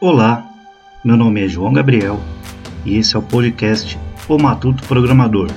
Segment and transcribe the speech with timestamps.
[0.00, 0.44] Olá,
[1.04, 2.20] meu nome é João Gabriel
[2.84, 3.96] e esse é o podcast
[4.28, 5.48] O Matuto Programador.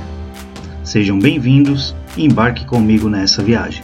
[0.84, 3.82] Sejam bem-vindos e embarque comigo nessa viagem.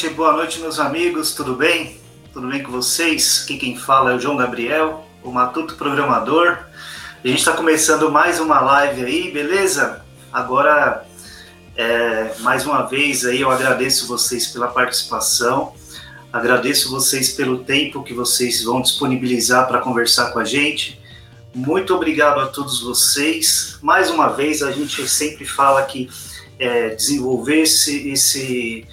[0.00, 2.00] Noite, boa noite, meus amigos, tudo bem?
[2.32, 3.42] Tudo bem com vocês?
[3.44, 6.56] Aqui quem fala é o João Gabriel, o Matuto Programador.
[7.22, 10.02] A gente está começando mais uma live aí, beleza?
[10.32, 11.04] Agora,
[11.76, 15.74] é, mais uma vez aí, eu agradeço vocês pela participação,
[16.32, 20.98] agradeço vocês pelo tempo que vocês vão disponibilizar para conversar com a gente.
[21.54, 23.78] Muito obrigado a todos vocês.
[23.82, 26.08] Mais uma vez, a gente sempre fala que
[26.58, 28.86] é, desenvolver esse, esse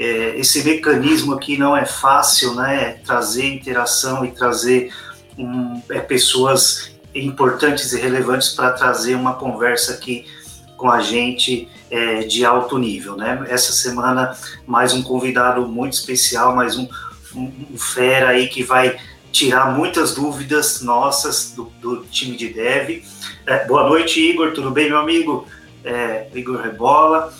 [0.00, 2.98] é, esse mecanismo aqui não é fácil, né?
[3.04, 4.90] Trazer interação e trazer
[5.36, 10.24] um, é, pessoas importantes e relevantes para trazer uma conversa aqui
[10.74, 13.44] com a gente é, de alto nível, né?
[13.50, 14.34] Essa semana
[14.66, 16.88] mais um convidado muito especial, mais um,
[17.34, 18.98] um, um fera aí que vai
[19.30, 23.04] tirar muitas dúvidas nossas do, do time de dev.
[23.46, 25.46] É, boa noite, Igor, tudo bem, meu amigo?
[25.84, 27.34] É, Igor Rebola.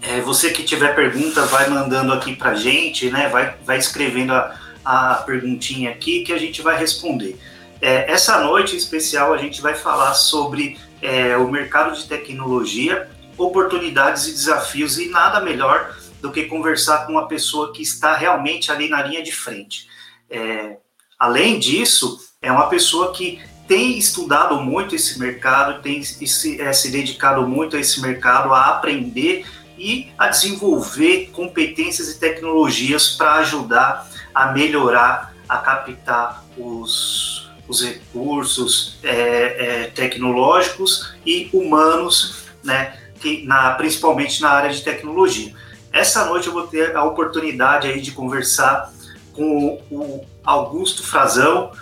[0.00, 3.28] É, você que tiver pergunta, vai mandando aqui para gente, né?
[3.28, 7.38] Vai, vai escrevendo a, a perguntinha aqui que a gente vai responder.
[7.80, 13.08] É, essa noite em especial a gente vai falar sobre é, o mercado de tecnologia,
[13.36, 18.72] oportunidades e desafios, e nada melhor do que conversar com uma pessoa que está realmente
[18.72, 19.86] ali na linha de frente.
[20.28, 20.76] É,
[21.18, 26.90] além disso, é uma pessoa que tem estudado muito esse mercado, tem se, é, se
[26.90, 29.44] dedicado muito a esse mercado, a aprender
[29.78, 38.98] e a desenvolver competências e tecnologias para ajudar a melhorar, a captar os, os recursos
[39.02, 45.54] é, é, tecnológicos e humanos, né, que na, principalmente na área de tecnologia.
[45.92, 48.92] Essa noite eu vou ter a oportunidade aí de conversar
[49.32, 51.72] com o Augusto Frazão.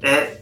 [0.00, 0.38] É,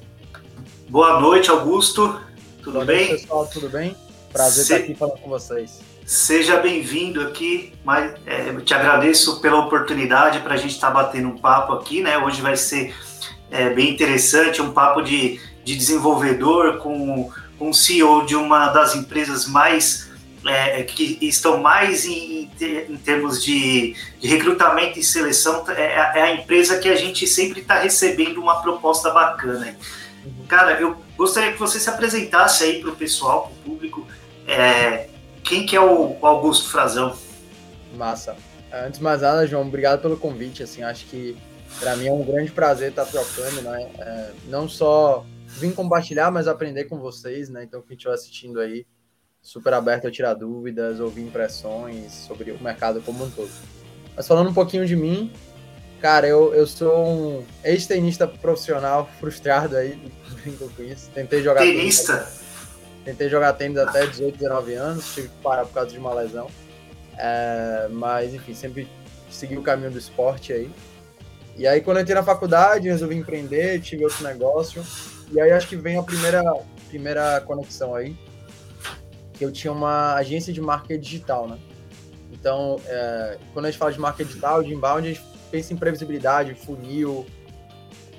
[0.89, 2.21] boa noite, Augusto.
[2.63, 3.09] Tudo boa bem?
[3.09, 3.97] Pessoal, tudo bem?
[4.33, 4.73] Prazer Se...
[4.73, 5.90] estar aqui falando com vocês.
[6.11, 11.29] Seja bem-vindo aqui, mas é, te agradeço pela oportunidade para a gente estar tá batendo
[11.29, 12.19] um papo aqui, né?
[12.19, 12.93] Hoje vai ser
[13.49, 18.97] é, bem interessante, um papo de, de desenvolvedor com, com o CEO de uma das
[18.97, 20.11] empresas mais
[20.45, 26.35] é, que estão mais em, em termos de, de, recrutamento e seleção, é, é, a
[26.35, 29.77] empresa que a gente sempre está recebendo uma proposta bacana.
[30.49, 34.05] Cara, eu gostaria que você se apresentasse aí para o pessoal, para o público,
[34.49, 35.10] é,
[35.45, 37.17] quem que é o Augusto Frazão?
[37.97, 38.37] Massa.
[38.73, 40.63] Antes de mais nada, João, obrigado pelo convite.
[40.63, 41.37] Assim, acho que
[41.79, 43.91] para mim é um grande prazer estar trocando, né?
[43.99, 47.65] É, não só vim compartilhar, mas aprender com vocês, né?
[47.65, 48.87] Então, quem estiver assistindo aí,
[49.43, 53.51] super aberto a tirar dúvidas, ouvir impressões sobre o mercado como um todo.
[54.17, 55.33] Mas falando um pouquinho de mim,
[56.01, 59.99] cara, eu, eu sou um ex-tenista profissional frustrado aí,
[60.43, 61.11] brinco com isso.
[61.11, 61.63] Tentei jogar.
[61.63, 62.29] Tenista?
[63.05, 66.49] Tentei jogar tênis até 18, 19 anos, tive que parar por causa de uma lesão.
[67.17, 68.89] É, mas, enfim, sempre
[69.31, 70.71] segui o caminho do esporte aí.
[71.57, 74.85] E aí, quando eu entrei na faculdade, resolvi empreender, tive outro negócio.
[75.31, 76.43] E aí, acho que vem a primeira,
[76.89, 78.17] primeira conexão aí,
[79.35, 81.59] que eu tinha uma agência de marketing digital, né?
[82.33, 85.77] Então, é, quando a gente fala de marketing digital, de inbound, a gente pensa em
[85.77, 87.27] previsibilidade, funil,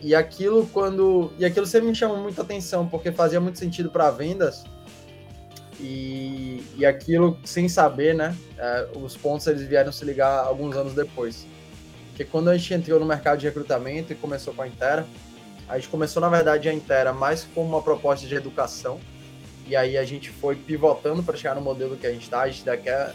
[0.01, 4.09] e aquilo quando e aquilo sempre me chamou muita atenção porque fazia muito sentido para
[4.09, 4.63] vendas
[5.79, 8.35] e, e aquilo sem saber, né?
[8.57, 11.45] É, os pontos eles vieram se ligar alguns anos depois.
[12.09, 15.07] Porque quando a gente entrou no mercado de recrutamento e começou com a Intera,
[15.67, 18.99] a gente começou na verdade a Intera mais como uma proposta de educação
[19.67, 22.41] e aí a gente foi pivotando para chegar no modelo que a gente está.
[22.41, 23.13] A gente quer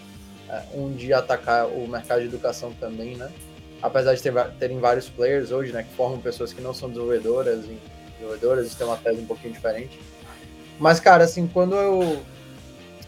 [0.48, 3.30] é, um dia atacar o mercado de educação também, né?
[3.83, 7.65] Apesar de ter, terem vários players hoje, né, que formam pessoas que não são desenvolvedoras,
[7.65, 7.78] e
[8.13, 9.99] desenvolvedoras, tem uma tese um pouquinho diferente.
[10.78, 12.23] Mas, cara, assim, quando eu.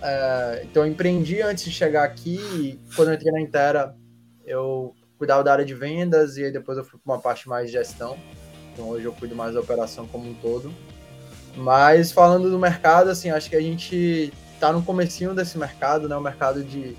[0.00, 3.94] É, então, eu empreendi antes de chegar aqui, quando eu entrei na Intera,
[4.46, 7.66] eu cuidava da área de vendas e aí depois eu fui para uma parte mais
[7.66, 8.16] de gestão.
[8.72, 10.72] Então, hoje eu cuido mais da operação como um todo.
[11.56, 16.16] Mas, falando do mercado, assim, acho que a gente está no comecinho desse mercado, né,
[16.16, 16.96] o mercado de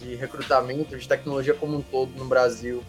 [0.00, 2.82] de recrutamento, de tecnologia como um todo no Brasil,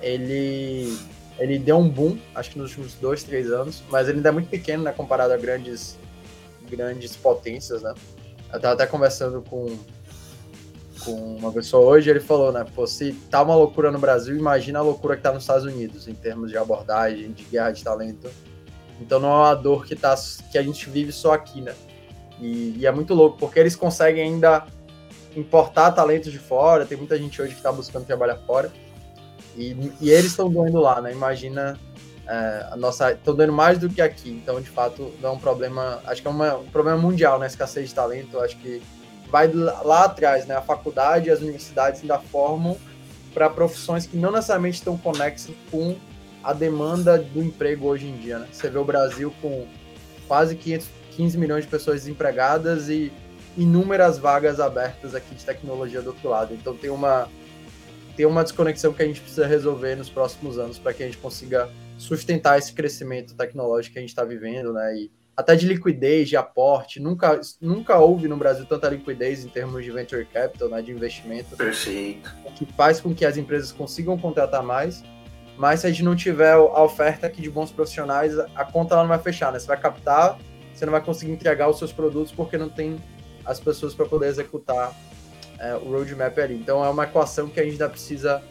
[0.00, 0.96] ele,
[1.38, 4.32] ele deu um boom, acho que nos últimos dois, três anos, mas ele ainda é
[4.32, 5.98] muito pequeno, né, comparado a grandes,
[6.68, 7.94] grandes potências, né.
[8.50, 9.78] Eu estava até conversando com,
[11.04, 14.80] com uma pessoa hoje, ele falou, né, pô, se tá uma loucura no Brasil, imagina
[14.80, 18.28] a loucura que tá nos Estados Unidos, em termos de abordagem, de guerra de talento.
[19.00, 20.14] Então não é uma dor que, tá,
[20.50, 21.74] que a gente vive só aqui, né?
[22.40, 24.66] E, e é muito louco, porque eles conseguem ainda
[25.36, 28.70] importar talentos de fora, tem muita gente hoje que está buscando trabalhar fora,
[29.56, 31.12] e, e eles estão doendo lá, né?
[31.12, 31.78] Imagina
[32.26, 33.12] é, a nossa.
[33.12, 36.00] Estão doendo mais do que aqui, então de fato não é um problema.
[36.06, 37.46] Acho que é uma, um problema mundial, né?
[37.46, 38.38] Escassez de talento.
[38.40, 38.82] Acho que
[39.30, 40.54] vai lá atrás, né?
[40.54, 42.76] A faculdade e as universidades ainda formam
[43.34, 45.96] para profissões que não necessariamente estão conexas com
[46.42, 48.48] a demanda do emprego hoje em dia, né?
[48.50, 49.66] Você vê o Brasil com
[50.26, 53.12] quase 500, 15 milhões de pessoas desempregadas e
[53.56, 56.54] inúmeras vagas abertas aqui de tecnologia do outro lado.
[56.54, 57.28] Então tem uma
[58.16, 61.18] tem uma desconexão que a gente precisa resolver nos próximos anos para que a gente
[61.18, 64.96] consiga sustentar esse crescimento tecnológico que a gente está vivendo, né?
[64.96, 69.82] E até de liquidez, de aporte, nunca, nunca houve no Brasil tanta liquidez em termos
[69.82, 71.56] de venture capital, né, de investimento.
[71.56, 72.30] Perfeito.
[72.54, 75.02] Que faz com que as empresas consigam contratar mais,
[75.56, 79.04] mas se a gente não tiver a oferta aqui de bons profissionais, a conta ela
[79.04, 79.58] não vai fechar, né?
[79.58, 80.38] Você vai captar,
[80.74, 83.00] você não vai conseguir entregar os seus produtos porque não tem
[83.44, 84.94] as pessoas para poder executar
[85.58, 86.54] é, o roadmap ali.
[86.54, 88.42] Então é uma equação que a gente ainda precisa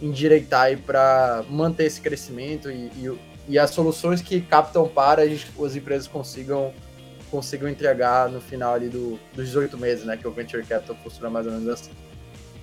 [0.00, 3.18] endireitar para manter esse crescimento e, e,
[3.48, 6.72] e, as soluções que captam para as empresas consigam
[7.30, 10.16] consigam entregar no final ali do, dos 18 meses, né?
[10.16, 11.90] Que o Venture Capital funciona mais ou menos assim.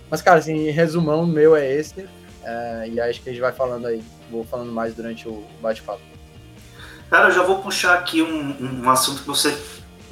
[0.10, 2.08] Mas, cara, assim, resumão meu é esse.
[2.44, 6.02] É, e acho que a gente vai falando aí, vou falando mais durante o bate-papo.
[7.10, 9.58] Cara, eu já vou puxar aqui um, um assunto que você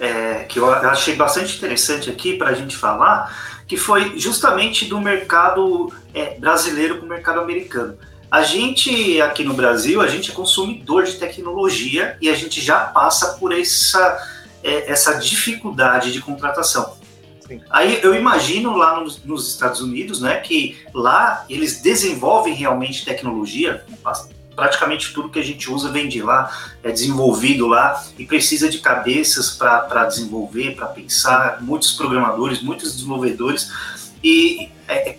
[0.01, 4.99] é, que eu achei bastante interessante aqui para a gente falar, que foi justamente do
[4.99, 7.95] mercado é, brasileiro com o mercado americano.
[8.29, 12.79] A gente aqui no Brasil, a gente é consumidor de tecnologia e a gente já
[12.79, 14.17] passa por essa,
[14.63, 16.97] é, essa dificuldade de contratação.
[17.47, 17.61] Sim.
[17.69, 23.85] Aí eu imagino lá nos, nos, Estados Unidos, né, que lá eles desenvolvem realmente tecnologia,
[24.55, 26.51] praticamente tudo que a gente usa vem de lá,
[26.83, 33.71] é desenvolvido lá e precisa de cabeças para desenvolver, para pensar, muitos programadores, muitos desenvolvedores.
[34.23, 35.17] E é, é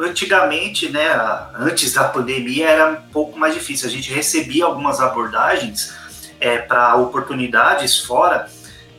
[0.00, 1.08] antigamente, né,
[1.54, 3.88] antes da pandemia, era um pouco mais difícil.
[3.88, 5.94] A gente recebia algumas abordagens
[6.40, 8.50] é, para oportunidades fora,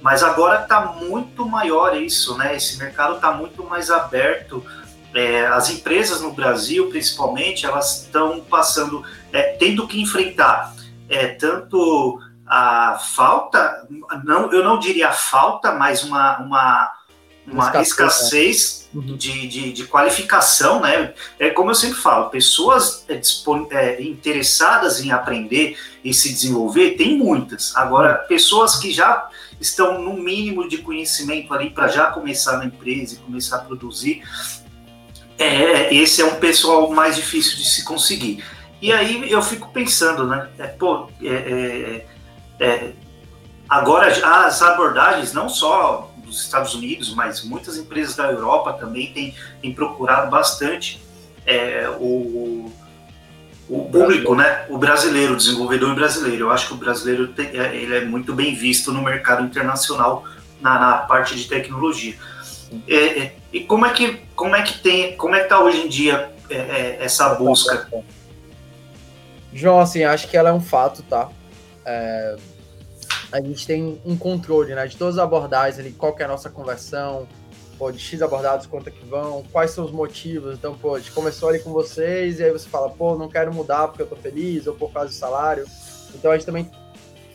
[0.02, 2.56] mas agora está muito maior isso, né?
[2.56, 4.66] Esse mercado está muito mais aberto
[5.16, 10.76] é, as empresas no Brasil, principalmente, elas estão passando, é, tendo que enfrentar
[11.08, 13.88] é, tanto a falta,
[14.24, 16.94] não, eu não diria falta, mas uma, uma,
[17.48, 19.02] uma escassez, escassez né?
[19.02, 19.18] uhum.
[19.18, 21.14] de, de, de, qualificação, né?
[21.40, 23.20] É como eu sempre falo, pessoas é,
[23.72, 27.76] é, interessadas em aprender e se desenvolver, tem muitas.
[27.76, 29.28] Agora, pessoas que já
[29.60, 34.22] estão no mínimo de conhecimento ali para já começar na empresa e começar a produzir,
[35.38, 38.44] é, esse é um pessoal mais difícil de se conseguir.
[38.82, 40.50] E aí eu fico pensando, né?
[40.58, 42.06] É, pô, é,
[42.60, 42.92] é, é
[43.68, 49.36] agora as abordagens, não só dos Estados Unidos, mas muitas empresas da Europa também têm,
[49.62, 51.02] têm procurado bastante
[51.46, 52.72] é, o,
[53.70, 54.66] o público, né?
[54.70, 56.46] O brasileiro, o desenvolvedor brasileiro.
[56.46, 60.24] Eu acho que o brasileiro tem, é, ele é muito bem visto no mercado internacional
[60.60, 62.16] na, na parte de tecnologia.
[62.88, 65.82] É, é, e como é que como é que tem como é que está hoje
[65.82, 67.88] em dia é, é, essa busca?
[69.54, 71.30] João, assim, acho que ela é um fato, tá?
[71.86, 72.36] É,
[73.32, 76.28] a gente tem um controle, né, de todas as abordagens ali, qual que é a
[76.28, 77.28] nossa conversão,
[77.78, 81.00] pô, de X abordados, quanto é que vão, quais são os motivos, então, pô, a
[81.00, 84.08] gente começou ali com vocês, e aí você fala, pô, não quero mudar porque eu
[84.08, 85.66] tô feliz, ou por causa do salário,
[86.14, 86.70] então a gente também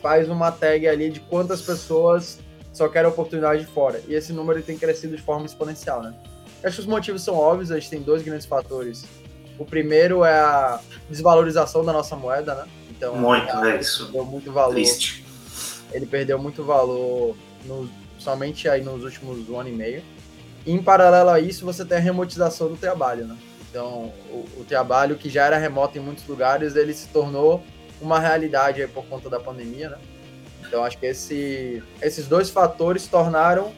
[0.01, 2.39] faz uma tag ali de quantas pessoas
[2.73, 4.01] só quer oportunidade de fora.
[4.07, 6.13] E esse número tem crescido de forma exponencial, né?
[6.63, 9.05] acho que os motivos são óbvios, a gente tem dois grandes fatores.
[9.57, 12.67] O primeiro é a desvalorização da nossa moeda, né?
[12.89, 14.05] Então, muito, é isso.
[14.05, 14.73] Perdeu muito valor.
[14.73, 15.25] Triste.
[15.91, 17.35] Ele perdeu muito valor
[17.65, 20.03] no, somente aí nos últimos um ano e meio.
[20.65, 23.37] E, em paralelo a isso, você tem a remotização do trabalho, né?
[23.69, 27.63] Então, o, o trabalho que já era remoto em muitos lugares, ele se tornou
[27.99, 29.97] uma realidade aí por conta da pandemia, né?
[30.71, 33.73] Então acho que esse, esses dois fatores tornaram,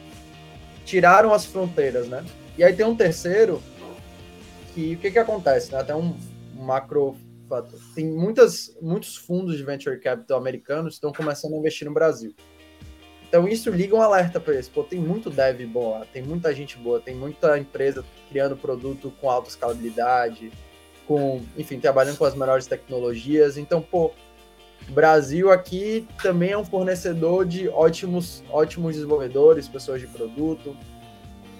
[0.84, 2.24] tiraram as fronteiras, né?
[2.56, 3.60] E aí tem um terceiro
[4.72, 5.80] que o que que acontece, né?
[5.80, 6.16] Até um,
[6.54, 7.16] macro
[7.48, 7.80] fator.
[7.96, 12.32] Tem muitas, muitos fundos de venture capital americanos estão começando a investir no Brasil.
[13.28, 14.68] Então isso liga um alerta para eles.
[14.68, 19.28] Pô, tem muito dev boa, tem muita gente boa, tem muita empresa criando produto com
[19.28, 20.52] alta escalabilidade,
[21.08, 23.58] com, enfim, trabalhando com as melhores tecnologias.
[23.58, 24.12] Então, pô,
[24.88, 30.76] Brasil aqui também é um fornecedor de ótimos, ótimos desenvolvedores, pessoas de produto.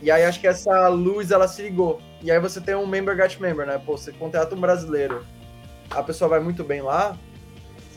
[0.02, 2.00] E aí acho que essa luz ela se ligou.
[2.22, 3.80] E aí você tem um member get member, né?
[3.84, 5.24] Pô, você contrata um brasileiro,
[5.90, 7.18] a pessoa vai muito bem lá,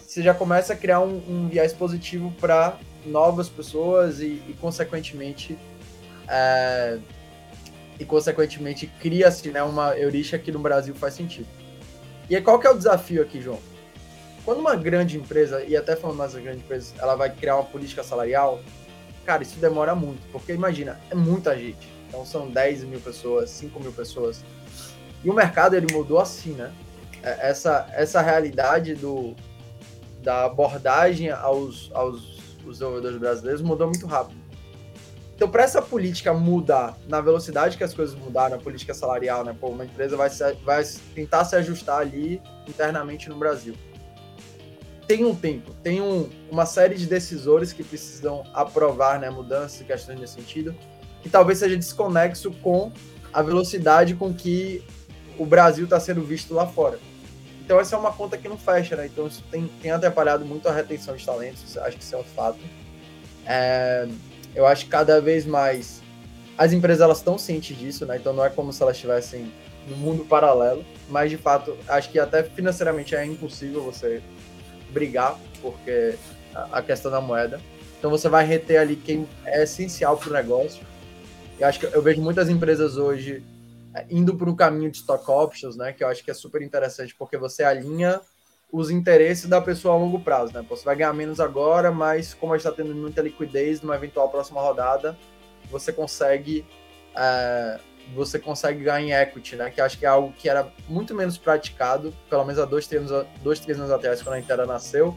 [0.05, 5.57] você já começa a criar um, um viés positivo para novas pessoas e, e consequentemente
[6.27, 6.99] é,
[7.99, 11.47] e consequentemente cria-se né, uma heurística que no Brasil faz sentido.
[12.29, 13.59] E aí, qual que é o desafio aqui, João?
[14.47, 18.01] Quando uma grande empresa, e até falando mais grande empresa, ela vai criar uma política
[18.01, 18.61] salarial,
[19.25, 21.85] cara, isso demora muito, porque imagina, é muita gente.
[22.07, 24.41] Então são 10 mil pessoas, 5 mil pessoas.
[25.21, 26.71] E o mercado ele mudou assim, né?
[27.21, 29.35] É, essa, essa realidade do,
[30.23, 34.39] da abordagem aos, aos desenvolvedores brasileiros mudou muito rápido.
[35.35, 39.53] Então, para essa política mudar na velocidade que as coisas mudaram, a política salarial, né?
[39.59, 43.75] Pô, uma empresa vai, se, vai tentar se ajustar ali internamente no Brasil.
[45.07, 49.83] Tem um tempo, tem um, uma série de decisores que precisam aprovar né, mudanças e
[49.85, 50.75] questões nesse sentido,
[51.23, 52.91] que talvez seja desconexo com
[53.31, 54.83] a velocidade com que
[55.37, 56.99] o Brasil está sendo visto lá fora.
[57.63, 59.05] Então, essa é uma conta que não fecha, né?
[59.05, 62.23] Então, isso tem, tem atrapalhado muito a retenção de talentos, acho que isso é um
[62.23, 62.59] fato.
[63.45, 64.07] É,
[64.55, 66.01] eu acho que cada vez mais
[66.57, 68.17] as empresas elas estão cientes disso, né?
[68.17, 69.51] Então não é como se elas estivessem
[69.87, 74.21] no mundo paralelo, mas de fato acho que até financeiramente é impossível você
[74.91, 76.15] brigar porque
[76.71, 77.61] a questão da moeda.
[77.97, 80.85] Então você vai reter ali quem é essencial para o negócio.
[81.59, 83.43] Eu acho que eu vejo muitas empresas hoje
[83.93, 85.91] é, indo para o caminho de stock options, né?
[85.91, 88.21] Que eu acho que é super interessante porque você alinha
[88.71, 90.63] os interesses da pessoa a longo prazo, né?
[90.69, 94.29] Você vai ganhar menos agora, mas como a gente está tendo muita liquidez numa eventual
[94.29, 95.17] próxima rodada,
[95.71, 96.65] você consegue
[97.15, 97.79] é,
[98.15, 99.69] você consegue ganhar em equity, né?
[99.69, 103.11] Que acho que é algo que era muito menos praticado, pelo menos há dois, três
[103.11, 105.15] anos, dois, três anos atrás, quando a Intera nasceu.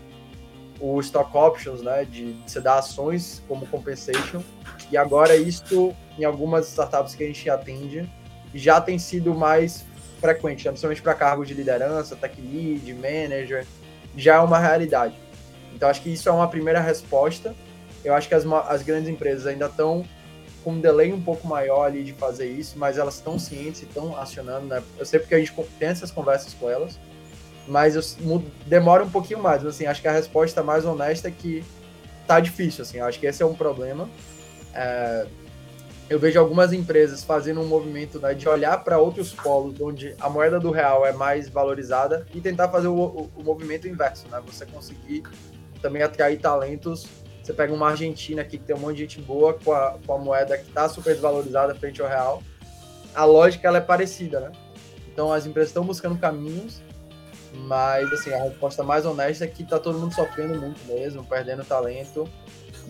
[0.80, 2.04] O stock options, né?
[2.04, 4.42] De, você dar ações como compensation.
[4.90, 8.08] E agora isso, em algumas startups que a gente atende,
[8.54, 9.84] já tem sido mais
[10.20, 10.70] frequente, né?
[10.70, 13.66] principalmente para cargos de liderança, tech lead, manager,
[14.16, 15.14] já é uma realidade.
[15.74, 17.54] Então, acho que isso é uma primeira resposta.
[18.04, 20.04] Eu acho que as, as grandes empresas ainda estão
[20.62, 23.84] com um delay um pouco maior ali de fazer isso, mas elas estão cientes e
[23.84, 24.82] estão acionando, né?
[24.98, 26.98] Eu sei porque a gente tem essas conversas com elas,
[27.66, 29.64] mas eu, demora um pouquinho mais.
[29.64, 31.64] Assim, acho que a resposta mais honesta é que
[32.26, 33.00] tá difícil, assim.
[33.00, 34.08] Acho que esse é um problema.
[34.74, 35.26] É,
[36.10, 40.28] eu vejo algumas empresas fazendo um movimento né, de olhar para outros polos onde a
[40.28, 44.42] moeda do real é mais valorizada e tentar fazer o, o, o, movimento inverso, né?
[44.46, 45.22] Você conseguir
[45.80, 47.06] também atrair talentos.
[47.42, 50.14] Você pega uma Argentina aqui que tem um monte de gente boa com a, com
[50.14, 52.42] a moeda que está super desvalorizada frente ao real.
[53.14, 54.52] A lógica ela é parecida, né?
[55.12, 56.80] Então as empresas estão buscando caminhos,
[57.52, 61.64] mas assim, a resposta mais honesta é que está todo mundo sofrendo muito mesmo, perdendo
[61.64, 62.28] talento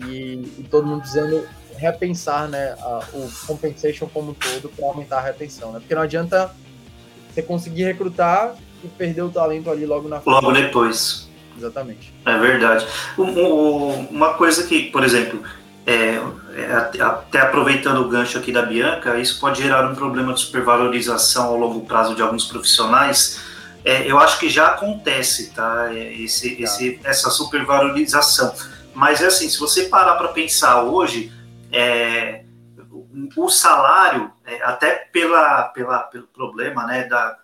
[0.05, 5.17] e, e todo mundo dizendo repensar né, a, o compensation como um todo para aumentar
[5.17, 5.79] a retenção, né?
[5.79, 6.53] Porque não adianta
[7.29, 10.33] você conseguir recrutar e perder o talento ali logo na frente.
[10.33, 11.30] Logo depois.
[11.61, 12.11] Exatamente.
[12.25, 12.87] É verdade.
[13.17, 15.43] uma coisa que, por exemplo,
[15.85, 16.19] é,
[16.55, 21.45] é, até aproveitando o gancho aqui da Bianca, isso pode gerar um problema de supervalorização
[21.45, 23.39] ao longo prazo de alguns profissionais.
[23.85, 25.89] É, eu acho que já acontece, tá?
[25.93, 26.63] É, esse, tá.
[26.63, 28.53] esse, essa supervalorização.
[28.93, 31.31] Mas é assim, se você parar para pensar hoje,
[31.71, 32.43] é,
[33.35, 37.37] o salário, é, até pela, pela, pelo problema né, da,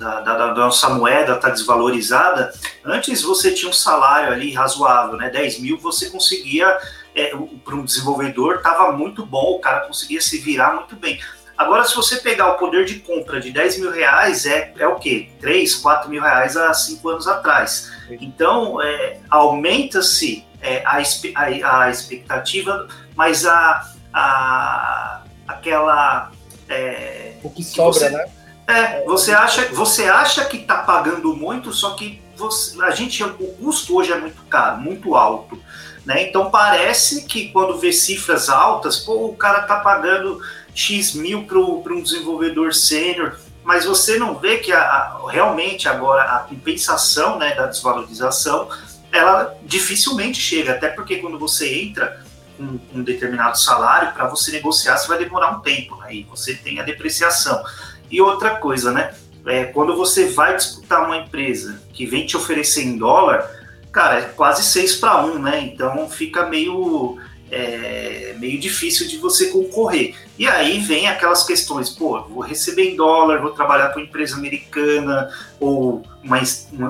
[0.00, 2.52] da, da, da nossa moeda estar tá desvalorizada,
[2.84, 6.66] antes você tinha um salário ali razoável, né, 10 mil, você conseguia,
[7.14, 11.20] é, para um desenvolvedor, estava muito bom, o cara conseguia se virar muito bem.
[11.56, 14.96] Agora, se você pegar o poder de compra de 10 mil reais, é, é o
[14.96, 15.30] quê?
[15.40, 17.92] 3, 4 mil reais há 5 anos atrás.
[18.10, 21.02] Então, é, aumenta-se é, a,
[21.34, 26.30] a, a, expectativa, mas a, a aquela
[26.66, 28.39] é, o que sobra, que você, né?
[28.70, 33.52] É, você acha, você acha que está pagando muito, só que você, a gente, o
[33.54, 35.60] custo hoje é muito caro, muito alto,
[36.06, 36.28] né?
[36.28, 40.40] Então parece que quando vê cifras altas, pô, o cara está pagando
[40.74, 46.22] x mil para um desenvolvedor sênior, mas você não vê que a, a, realmente agora
[46.22, 48.68] a compensação, né, da desvalorização
[49.12, 52.22] ela dificilmente chega, até porque quando você entra
[52.56, 56.26] com um determinado salário, para você negociar, você vai demorar um tempo, aí né?
[56.28, 57.62] você tem a depreciação.
[58.10, 59.14] E outra coisa, né?
[59.46, 63.48] É, quando você vai disputar uma empresa que vem te oferecer em dólar,
[63.90, 65.60] cara, é quase 6 para 1, né?
[65.60, 67.18] Então fica meio
[67.50, 70.14] é meio difícil de você concorrer.
[70.38, 75.30] E aí vem aquelas questões, pô, vou receber em dólar, vou trabalhar uma empresa americana
[75.58, 76.40] ou uma,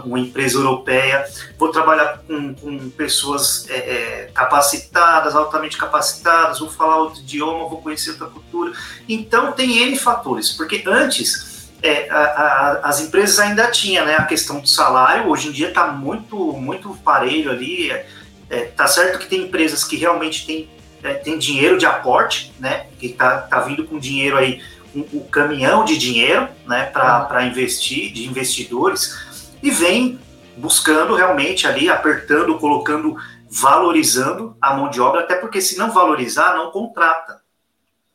[0.05, 1.25] uma, empresa europeia,
[1.59, 7.83] vou trabalhar com, com pessoas é, é, capacitadas, altamente capacitadas, vou falar outro idioma, vou
[7.83, 8.73] conhecer outra cultura.
[9.09, 14.25] Então tem N fatores, porque antes é, a, a, as empresas ainda tinham né, a
[14.25, 17.91] questão do salário, hoje em dia está muito, muito parelho ali,
[18.51, 20.69] é, tá certo que tem empresas que realmente têm
[21.03, 22.87] é, tem dinheiro de aporte, né?
[22.99, 24.63] Que tá, tá vindo com dinheiro aí,
[24.95, 26.87] um, um caminhão de dinheiro, né?
[26.87, 27.47] Para uhum.
[27.47, 30.19] investir, de investidores, e vem
[30.57, 33.17] buscando realmente ali, apertando, colocando,
[33.49, 37.41] valorizando a mão de obra, até porque se não valorizar, não contrata.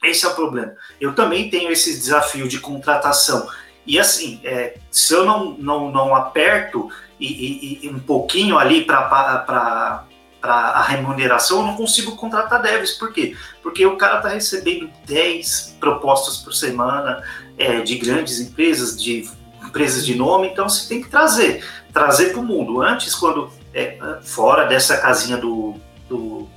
[0.04, 0.74] Esse é o problema.
[1.02, 3.50] Eu também tenho esse desafio de contratação.
[3.88, 6.90] E assim, é, se eu não, não, não aperto
[7.20, 10.06] e, e, e um pouquinho ali para
[10.54, 12.92] a remuneração, eu não consigo contratar devs.
[12.92, 13.36] Por quê?
[13.64, 17.24] Porque o cara está recebendo 10 propostas por semana
[17.58, 19.30] é, de grandes empresas, de
[19.64, 22.82] empresas de nome, então você tem que trazer, trazer para o mundo.
[22.82, 25.76] Antes, quando é, fora dessa casinha do,
[26.08, 26.48] do,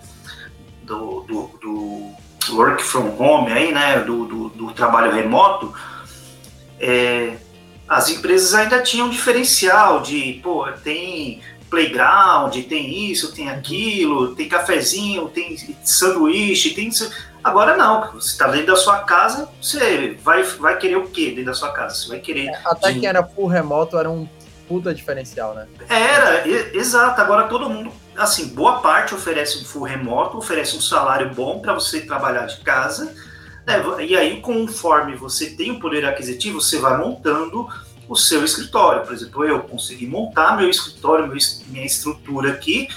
[0.83, 5.75] do, do, do work from home aí, né, do, do, do trabalho remoto,
[6.78, 7.37] é,
[7.88, 15.28] as empresas ainda tinham diferencial de, pô, tem playground, tem isso, tem aquilo, tem cafezinho,
[15.28, 17.10] tem sanduíche, tem isso.
[17.42, 21.46] Agora não, você está dentro da sua casa, você vai, vai querer o quê dentro
[21.46, 21.94] da sua casa?
[21.94, 22.48] Você vai querer.
[22.48, 23.00] É, até de...
[23.00, 24.28] que era full remoto era um
[24.66, 25.66] puta diferencial, né?
[25.88, 27.20] Era, e, exato.
[27.20, 31.72] Agora todo mundo, assim, boa parte oferece um full remoto, oferece um salário bom para
[31.72, 33.14] você trabalhar de casa.
[33.66, 33.82] Né?
[34.00, 37.68] E aí, conforme você tem o poder aquisitivo, você vai montando
[38.08, 39.02] o seu escritório.
[39.04, 41.30] Por exemplo, eu consegui montar meu escritório,
[41.68, 42.88] minha estrutura aqui,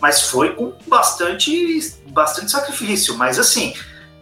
[0.00, 3.16] mas foi com bastante, bastante sacrifício.
[3.16, 3.74] Mas assim,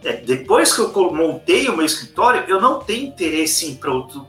[0.03, 3.91] é, depois que eu montei o meu escritório, eu não tenho interesse em ir para
[3.91, 4.25] outro,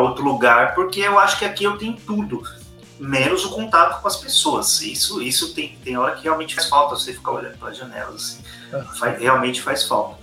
[0.00, 2.42] outro lugar, porque eu acho que aqui eu tenho tudo,
[2.98, 4.80] menos o contato com as pessoas.
[4.82, 8.14] Isso, isso tem, tem hora que realmente faz falta, você ficar olhando para as janelas,
[8.14, 10.18] assim, faz, realmente faz falta.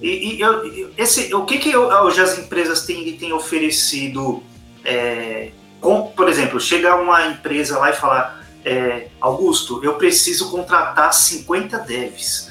[0.00, 4.42] E, e eu, esse, o que, que eu, hoje as empresas têm, têm oferecido
[4.88, 11.12] é, com, por exemplo, chega uma empresa lá e falar, é, Augusto, eu preciso contratar
[11.12, 12.50] 50 devs,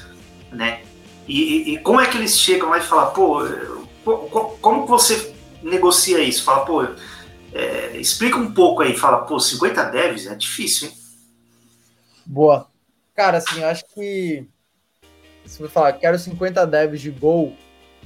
[0.52, 0.82] né?
[1.26, 3.44] E, e, como é que eles chegam lá e falam, pô,
[4.60, 6.44] como que você negocia isso?
[6.44, 6.86] Fala, pô,
[7.52, 10.94] é, explica um pouco aí, fala, pô, 50 devs é difícil, hein?
[12.24, 12.68] Boa.
[13.14, 14.46] Cara, assim, eu acho que
[15.44, 17.52] se você falar, quero 50 devs de Go,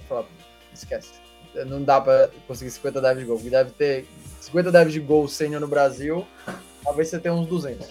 [0.08, 0.26] fala,
[0.72, 1.22] esquece
[1.66, 3.38] não dá para conseguir 50 devs de gol.
[3.38, 4.06] Deve ter
[4.40, 6.26] 50 devs de gol sênior no Brasil,
[6.82, 7.88] talvez você tenha uns 200.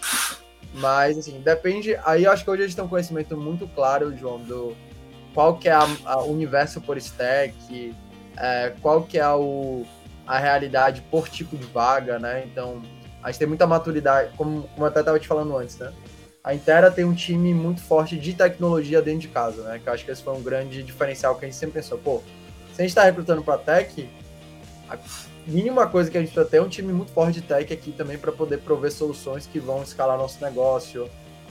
[0.74, 1.98] Mas, assim, depende.
[2.06, 4.76] Aí eu acho que hoje gente tem um conhecimento muito claro, João, do
[5.34, 7.96] qual que é o universo por stack,
[8.38, 9.86] é, qual que é o,
[10.26, 12.44] a realidade por tipo de vaga, né?
[12.46, 12.82] Então,
[13.22, 15.92] a gente tem muita maturidade, como, como eu até estava te falando antes, né?
[16.44, 19.80] A Intera tem um time muito forte de tecnologia dentro de casa, né?
[19.80, 22.22] Que eu acho que esse foi um grande diferencial que a gente sempre pensou, pô,
[22.74, 24.10] se a gente está recrutando para tech,
[24.90, 24.98] a
[25.46, 27.92] mínima coisa que a gente precisa ter é um time muito forte de tech aqui
[27.92, 31.10] também para poder prover soluções que vão escalar nosso negócio.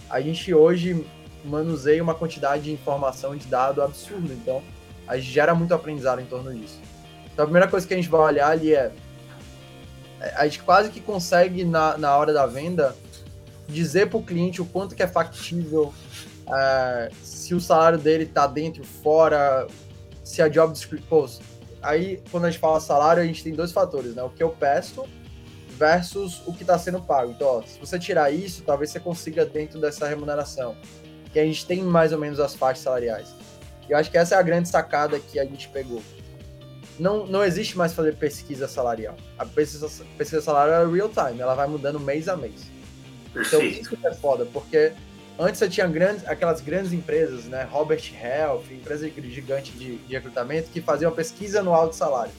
[0.09, 1.07] A gente hoje
[1.45, 4.63] manuseia uma quantidade de informação de dado absurdo, então
[5.07, 6.81] a gente gera muito aprendizado em torno disso.
[7.33, 8.93] Então a primeira coisa que a gente vai olhar ali é
[10.35, 12.95] a gente quase que consegue na, na hora da venda
[13.67, 15.95] dizer para o cliente o quanto que é factível,
[16.47, 19.67] é, se o salário dele está dentro, fora,
[20.31, 21.29] se a job description.
[21.83, 24.23] Aí, quando a gente fala salário, a gente tem dois fatores, né?
[24.23, 25.07] O que eu peço
[25.69, 27.33] versus o que está sendo pago.
[27.33, 30.77] Então, ó, se você tirar isso, talvez você consiga dentro dessa remuneração.
[31.33, 33.35] Que a gente tem mais ou menos as faixas salariais.
[33.89, 36.03] E eu acho que essa é a grande sacada que a gente pegou.
[36.99, 39.17] Não, não existe mais fazer pesquisa salarial.
[39.39, 39.89] A pesquisa,
[40.19, 42.71] pesquisa salarial é real time, ela vai mudando mês a mês.
[43.35, 44.93] Então, isso é foda, porque
[45.39, 47.67] Antes você tinha grandes, aquelas grandes empresas, né?
[47.71, 52.33] Robert Health, empresa gigante de, de recrutamento, que faziam pesquisa anual de salário.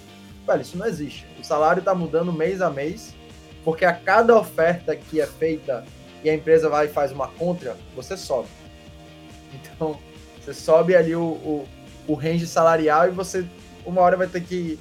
[0.46, 1.26] Velho, isso não existe.
[1.40, 3.16] O salário está mudando mês a mês,
[3.64, 5.86] porque a cada oferta que é feita
[6.24, 8.50] e a empresa vai e faz uma contra, você sobe.
[9.54, 10.00] Então,
[10.40, 11.68] você sobe ali o, o,
[12.08, 13.46] o range salarial e você,
[13.86, 14.80] uma hora, vai ter que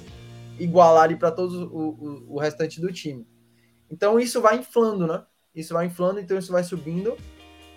[0.59, 3.27] igualar ali para todo o, o, o restante do time.
[3.89, 5.23] Então, isso vai inflando, né?
[5.53, 7.17] Isso vai inflando, então isso vai subindo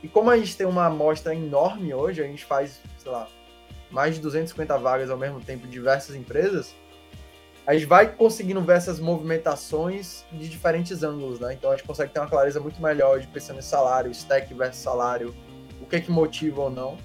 [0.04, 3.26] e como a gente tem uma amostra enorme hoje, a gente faz, sei lá,
[3.90, 6.74] mais de 250 vagas ao mesmo tempo em diversas empresas,
[7.66, 11.54] a gente vai conseguindo ver essas movimentações de diferentes ângulos, né?
[11.54, 14.82] Então a gente consegue ter uma clareza muito melhor de pensando em salário, stack versus
[14.82, 15.34] salário,
[15.80, 16.98] o que é que motiva ou não.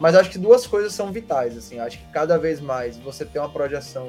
[0.00, 1.78] Mas acho que duas coisas são vitais, assim.
[1.78, 4.08] Acho que cada vez mais você tem uma projeção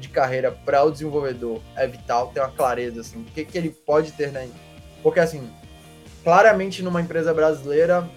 [0.00, 3.70] de carreira para o desenvolvedor é vital, ter uma clareza, assim, o que, que ele
[3.70, 4.50] pode ter, né?
[5.04, 5.48] Porque, assim,
[6.24, 8.08] claramente numa empresa brasileira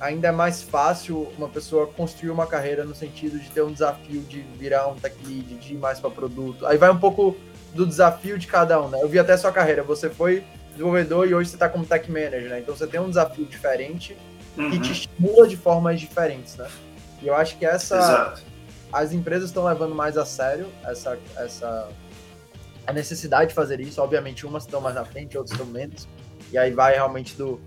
[0.00, 4.20] ainda é mais fácil uma pessoa construir uma carreira no sentido de ter um desafio
[4.22, 6.66] de virar um tech lead, de ir mais para produto.
[6.66, 7.36] Aí vai um pouco
[7.74, 8.98] do desafio de cada um, né?
[9.00, 12.48] Eu vi até sua carreira, você foi desenvolvedor e hoje você está como tech manager,
[12.48, 12.60] né?
[12.60, 14.16] Então você tem um desafio diferente
[14.56, 14.70] uhum.
[14.70, 16.68] que te estimula de formas diferentes, né?
[17.22, 18.42] E eu acho que essa Exato.
[18.92, 21.88] as empresas estão levando mais a sério essa essa
[22.86, 24.00] a necessidade de fazer isso.
[24.02, 26.06] Obviamente, umas estão mais na frente, outras estão menos.
[26.52, 27.60] E aí vai realmente do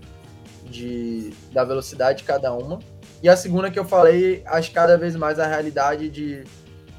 [0.64, 2.78] de, da velocidade de cada uma.
[3.22, 6.44] E a segunda que eu falei, acho cada vez mais a realidade de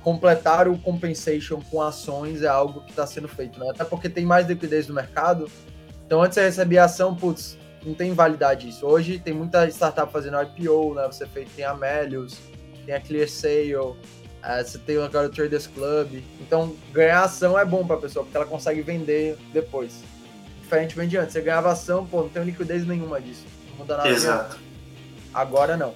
[0.04, 3.70] completar o compensation com ações é algo que está sendo feito, né?
[3.70, 5.50] Até porque tem mais liquidez no mercado.
[6.06, 8.86] Então, antes você recebia ação, putz, não tem validade isso.
[8.86, 11.06] Hoje tem muita startup fazendo IPO, né?
[11.08, 12.38] Você fez, tem a Melius,
[12.86, 13.96] tem a ClearSale,
[14.44, 16.24] é, você tem agora o Traders Club.
[16.42, 20.02] Então, ganhar ação é bom para a pessoa, porque ela consegue vender depois.
[20.70, 23.44] Diferentemente de antes, você ganhava ação, pô, não tem liquidez nenhuma disso
[23.80, 24.10] muda nada.
[24.10, 24.60] Exato.
[25.34, 25.96] Agora não.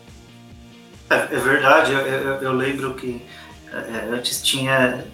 [1.10, 3.24] É, é verdade, eu, eu, eu, lembro que
[3.72, 5.06] é, antes tinha.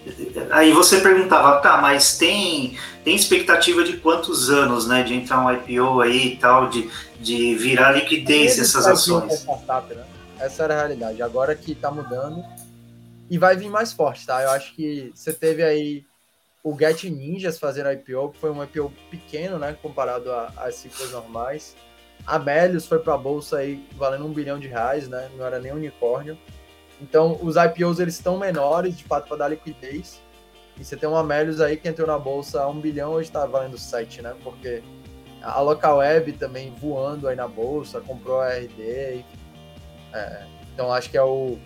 [0.51, 5.51] Aí você perguntava, tá, mas tem, tem expectativa de quantos anos, né, de entrar um
[5.51, 9.33] IPO aí e tal, de, de virar liquidez essas ações?
[9.33, 10.03] Startup, né?
[10.39, 11.21] Essa era a realidade.
[11.21, 12.43] Agora que tá mudando
[13.29, 14.41] e vai vir mais forte, tá?
[14.41, 16.05] Eu acho que você teve aí
[16.63, 21.75] o Get Ninjas fazendo IPO, que foi um IPO pequeno, né, comparado às cifras normais.
[22.25, 25.29] A Melius foi para a bolsa aí valendo um bilhão de reais, né?
[25.37, 26.37] Não era nem unicórnio.
[27.01, 30.21] Então, os IPOs eles estão menores, de fato, para dar liquidez.
[30.77, 33.45] E você tem uma Melius aí que entrou na bolsa a um bilhão, hoje está
[33.45, 34.35] valendo 7, né?
[34.43, 34.83] Porque
[35.41, 39.23] a Local Web também voando aí na bolsa, comprou a RD.
[40.13, 41.57] É, então, acho que é o.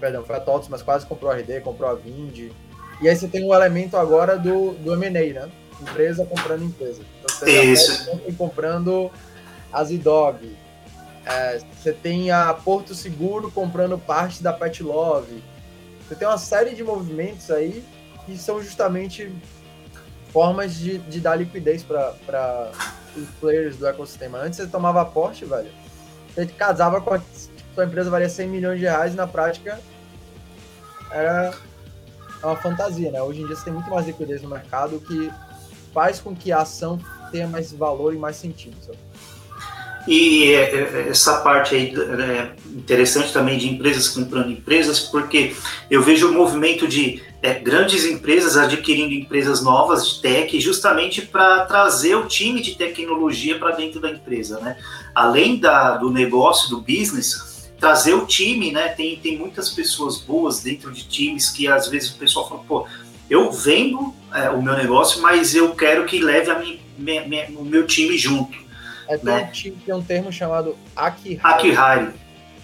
[0.00, 2.50] Perdão, foi a TOTS, mas quase comprou a RD, comprou a Vind.
[3.00, 5.50] E aí você tem um elemento agora do, do M&A, né?
[5.80, 7.02] Empresa comprando empresa.
[7.18, 8.10] Então, você Isso.
[8.36, 9.10] comprando
[9.72, 10.56] a Zidog.
[11.24, 15.42] É, você tem a Porto Seguro comprando parte da Pet Love.
[16.06, 17.84] Você tem uma série de movimentos aí
[18.26, 19.32] que são justamente
[20.32, 22.70] formas de, de dar liquidez para
[23.16, 24.38] os players do ecossistema.
[24.38, 25.70] Antes você tomava aporte, velho.
[26.34, 27.20] Você casava com a
[27.74, 29.80] sua empresa valia 100 milhões de reais e na prática
[31.10, 31.54] era
[32.46, 33.22] uma fantasia, né?
[33.22, 35.30] Hoje em dia você tem muito mais liquidez no mercado que
[35.92, 36.98] faz com que a ação
[37.30, 38.76] tenha mais valor e mais sentido.
[38.84, 38.98] Sabe?
[40.08, 45.54] E é, é, essa parte aí é interessante também de empresas comprando empresas, porque
[45.90, 51.66] eu vejo o movimento de é, grandes empresas adquirindo empresas novas de tech, justamente para
[51.66, 54.76] trazer o time de tecnologia para dentro da empresa, né?
[55.14, 57.49] Além da, do negócio, do business,
[57.80, 58.88] trazer o time, né?
[58.90, 62.86] Tem, tem muitas pessoas boas dentro de times que às vezes o pessoal fala, pô,
[63.28, 67.48] eu vendo é, o meu negócio, mas eu quero que leve a minha, minha, minha,
[67.58, 68.56] o meu time junto.
[69.08, 69.50] É, tem, né?
[69.50, 71.40] um, tem um termo chamado Akihari.
[71.42, 72.12] Akihari.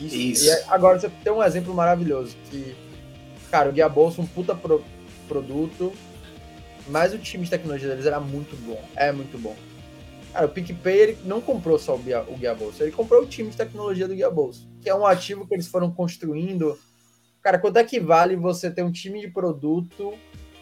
[0.01, 0.17] Isso.
[0.17, 0.47] Isso.
[0.47, 2.77] E agora você tem um exemplo maravilhoso, que,
[3.51, 4.85] cara, o Guia Bolsa, um puta pro,
[5.27, 5.93] produto,
[6.89, 8.81] mas o time de tecnologia deles era muito bom.
[8.95, 9.57] É muito bom.
[10.33, 13.27] Cara, o PicPay ele não comprou só o Guia, o Guia Bolsa, ele comprou o
[13.27, 16.79] time de tecnologia do Guia Bolsa, que é um ativo que eles foram construindo.
[17.43, 20.15] Cara, quanto é que vale você ter um time de produto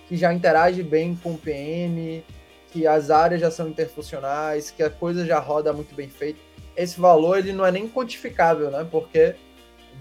[0.09, 2.25] que já interage bem com o PM,
[2.73, 6.41] que as áreas já são interfuncionais, que a coisa já roda muito bem feita.
[6.75, 8.89] Esse valor ele não é nem quantificável, né?
[8.91, 9.35] Porque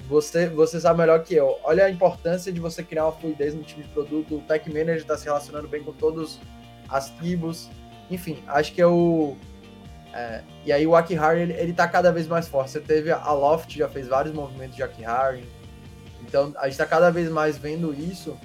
[0.07, 1.59] você, você sabe melhor que eu.
[1.62, 4.38] Olha a importância de você criar uma fluidez no time de produto.
[4.38, 6.39] O Tech Manager está se relacionando bem com todas
[6.88, 7.69] as tribos.
[8.09, 9.36] Enfim, acho que é o.
[10.13, 12.71] É, e aí o Akihari, ele, ele tá cada vez mais forte.
[12.71, 15.43] Você teve a Loft, já fez vários movimentos de Akihari.
[16.21, 18.38] Então, a gente está cada vez mais vendo isso.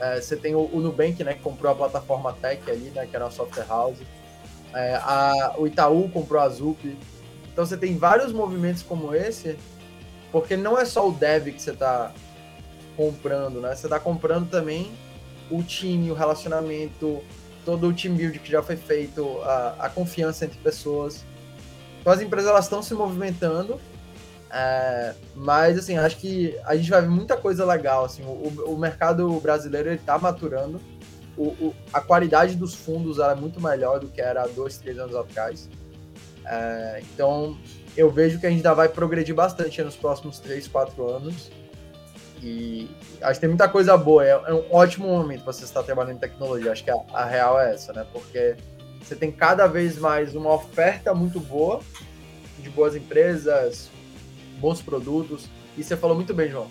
[0.00, 3.14] É, você tem o, o, Nubank, né, que comprou a plataforma Tech ali, né, que
[3.14, 3.98] era uma software house.
[4.74, 6.96] É, a, o Itaú comprou a Zup.
[7.52, 9.56] Então você tem vários movimentos como esse,
[10.30, 12.12] porque não é só o dev que você está
[12.96, 13.74] comprando, né?
[13.74, 14.92] Você está comprando também
[15.50, 17.20] o time, o relacionamento,
[17.68, 21.22] todo o team build que já foi feito, a, a confiança entre pessoas.
[22.00, 23.78] Então as empresas elas estão se movimentando
[24.50, 28.04] é, mas, assim, acho que a gente vai ver muita coisa legal.
[28.04, 30.80] Assim, o, o mercado brasileiro está maturando.
[31.36, 34.98] O, o, a qualidade dos fundos é muito melhor do que era há dois, três
[34.98, 35.68] anos atrás.
[36.44, 37.58] É, então,
[37.96, 41.50] eu vejo que a gente ainda vai progredir bastante nos próximos três, quatro anos.
[42.42, 42.88] E
[43.20, 44.24] acho que tem muita coisa boa.
[44.24, 46.72] É, é um ótimo momento para você estar trabalhando em tecnologia.
[46.72, 48.06] Acho que a, a real é essa, né?
[48.12, 48.56] Porque
[49.02, 51.80] você tem cada vez mais uma oferta muito boa
[52.58, 53.90] de boas empresas,
[54.58, 55.48] bons produtos.
[55.76, 56.68] E você falou muito bem, João.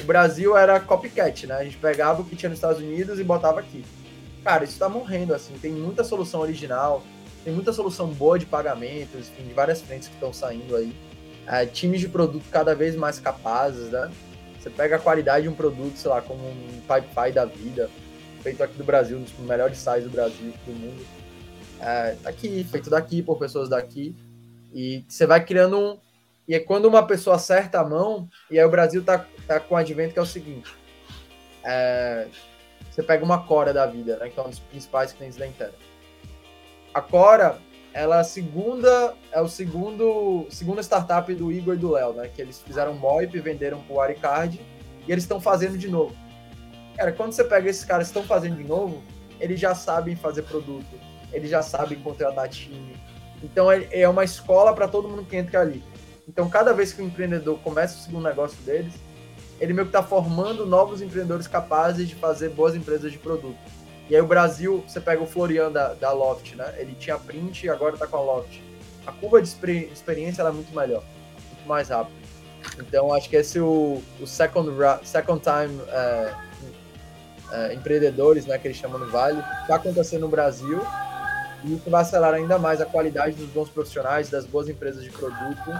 [0.00, 1.56] O Brasil era copycat, né?
[1.56, 3.84] A gente pegava o que tinha nos Estados Unidos e botava aqui.
[4.42, 5.54] Cara, isso tá morrendo, assim.
[5.60, 7.02] Tem muita solução original,
[7.44, 10.94] tem muita solução boa de pagamentos, enfim, de várias frentes que estão saindo aí.
[11.46, 14.10] É, times de produto cada vez mais capazes, né?
[14.60, 17.88] Você pega a qualidade de um produto, sei lá, como um Pi da vida,
[18.42, 21.02] feito aqui do Brasil, um dos melhores sites do Brasil, do mundo.
[21.80, 24.14] É, tá aqui, feito daqui, por pessoas daqui.
[24.72, 25.98] E você vai criando um.
[26.46, 29.74] E é quando uma pessoa acerta a mão, e aí o Brasil tá, tá com
[29.74, 30.74] um advento que é o seguinte.
[31.64, 32.28] É,
[32.90, 35.72] você pega uma Cora da vida, né, que é um dos principais clientes da Intel.
[36.92, 37.58] A Cora,
[37.92, 42.28] ela é a segunda, é o segundo, segunda startup do Igor e do Léo, né?
[42.28, 44.60] Que eles fizeram MOIP, venderam pro Aricard
[45.06, 46.14] e eles estão fazendo de novo.
[46.96, 49.02] Cara, quando você pega esses caras que estão fazendo de novo,
[49.40, 50.86] eles já sabem fazer produto,
[51.32, 52.96] eles já sabem contratar time.
[53.42, 55.82] Então é, é uma escola para todo mundo que entra ali.
[56.28, 58.94] Então cada vez que o empreendedor começa o segundo negócio deles,
[59.58, 63.58] ele meio que está formando novos empreendedores capazes de fazer boas empresas de produto.
[64.10, 66.74] E aí o Brasil, você pega o Florian da, da Loft, né?
[66.78, 68.60] Ele tinha print e agora está com a Loft.
[69.06, 71.04] A curva de experiência é muito melhor,
[71.46, 72.16] muito mais rápido.
[72.80, 74.68] Então acho que esse é o, o second,
[75.04, 76.34] second time é,
[77.52, 80.80] é, empreendedores, né, que eles chamam no Vale, está acontecendo no Brasil
[81.64, 85.10] e isso vai acelerar ainda mais a qualidade dos bons profissionais, das boas empresas de
[85.10, 85.70] produto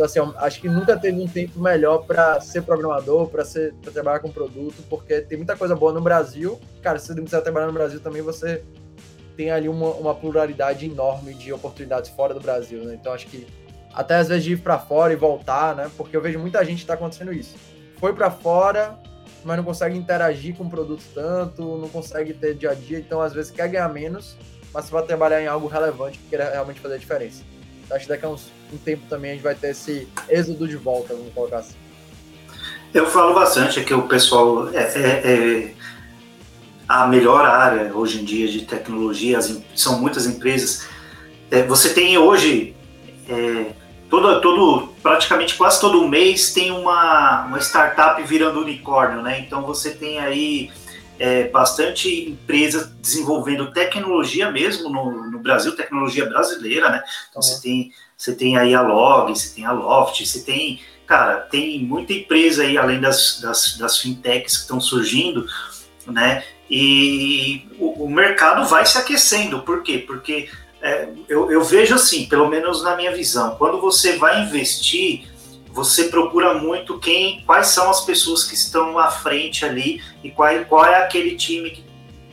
[0.00, 3.44] então, assim, acho que nunca teve um tempo melhor para ser programador, para
[3.92, 6.58] trabalhar com produto, porque tem muita coisa boa no Brasil.
[6.82, 8.64] Cara, se você quiser trabalhar no Brasil também, você
[9.36, 12.96] tem ali uma, uma pluralidade enorme de oportunidades fora do Brasil, né?
[12.98, 13.46] Então, acho que
[13.92, 15.90] até às vezes de ir para fora e voltar, né?
[15.98, 17.54] Porque eu vejo muita gente está acontecendo isso.
[17.98, 18.98] Foi para fora,
[19.44, 23.20] mas não consegue interagir com o produto tanto, não consegue ter dia a dia, então
[23.20, 24.34] às vezes quer ganhar menos,
[24.72, 27.44] mas você vai trabalhar em algo relevante que queira realmente fazer a diferença.
[27.90, 30.76] Acho que daqui a uns um tempo também a gente vai ter esse êxodo de
[30.76, 31.74] volta, vamos colocar assim.
[32.92, 35.74] Eu falo bastante que o pessoal é, é, é,
[36.88, 40.88] a melhor área hoje em dia de tecnologia, as, são muitas empresas.
[41.50, 42.74] É, você tem hoje
[43.28, 43.72] é,
[44.08, 49.40] todo, todo, praticamente quase todo mês tem uma, uma startup virando unicórnio, né?
[49.40, 50.70] Então você tem aí
[51.20, 57.04] é, bastante empresas desenvolvendo tecnologia mesmo no, no Brasil, tecnologia brasileira, né?
[57.28, 57.42] Então uhum.
[57.42, 61.82] você tem você tem aí a Log, você tem a Loft, você tem, cara, tem
[61.82, 65.46] muita empresa aí, além das, das, das fintechs que estão surgindo,
[66.06, 66.44] né?
[66.70, 69.62] E o, o, mercado vai se aquecendo.
[69.62, 70.04] Por quê?
[70.06, 70.50] Porque
[70.82, 75.26] é, eu, eu vejo assim, pelo menos na minha visão, quando você vai investir,
[75.72, 80.52] você procura muito quem, quais são as pessoas que estão à frente ali e qual,
[80.64, 81.84] qual é aquele time que,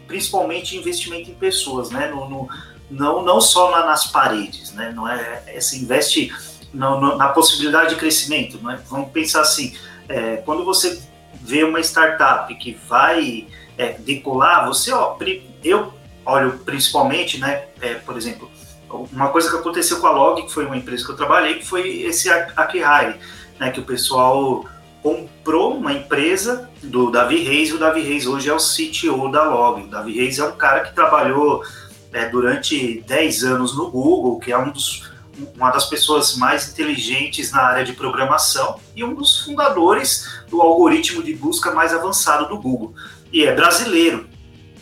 [0.08, 2.08] principalmente investimento em pessoas, né?
[2.08, 2.50] No, no,
[2.90, 4.92] não, não só na, nas paredes, né?
[4.96, 6.34] Não é, é se investe
[6.74, 8.58] no, no, na possibilidade de crescimento.
[8.64, 8.80] Né?
[8.90, 9.76] Vamos pensar assim,
[10.08, 11.02] é, quando você
[11.42, 13.48] vê uma startup que vai
[13.78, 15.16] é, decolar, você, ó,
[15.64, 15.94] eu
[16.26, 17.66] olho principalmente, né?
[17.82, 18.50] É, por exemplo,
[18.90, 21.66] uma coisa que aconteceu com a Log, que foi uma empresa que eu trabalhei, que
[21.66, 23.20] foi esse Akihai,
[23.60, 23.72] né?
[23.72, 24.66] Que o pessoal
[25.02, 29.44] comprou uma empresa do Davi Reis, e o Davi Reis hoje é o CTO da
[29.44, 29.84] Log.
[29.84, 31.64] O Davi Reis é um cara que trabalhou
[32.12, 35.10] é, durante 10 anos no Google, que é um dos,
[35.56, 41.22] uma das pessoas mais inteligentes na área de programação e um dos fundadores do algoritmo
[41.22, 42.94] de busca mais avançado do Google.
[43.32, 44.28] E é brasileiro.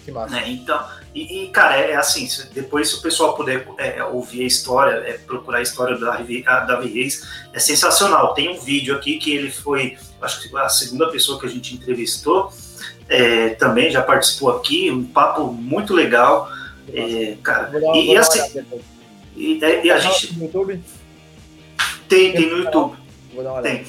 [0.04, 0.36] Que massa.
[0.36, 0.44] Né?
[0.48, 0.80] Então,
[1.16, 4.92] e, e, cara, é, é, assim, depois se o pessoal puder é, ouvir a história,
[5.08, 8.34] é, procurar a história da Davi Reis, é sensacional.
[8.34, 11.74] Tem um vídeo aqui que ele foi, acho que a segunda pessoa que a gente
[11.74, 12.52] entrevistou,
[13.08, 16.50] é, também já participou aqui, um papo muito legal.
[16.94, 18.66] É, cara, dar, e, e assim.
[19.38, 20.38] E, e, a gente.
[20.38, 20.84] No YouTube?
[22.10, 22.98] Tem, tem no YouTube.
[23.34, 23.86] Vou dar uma tem.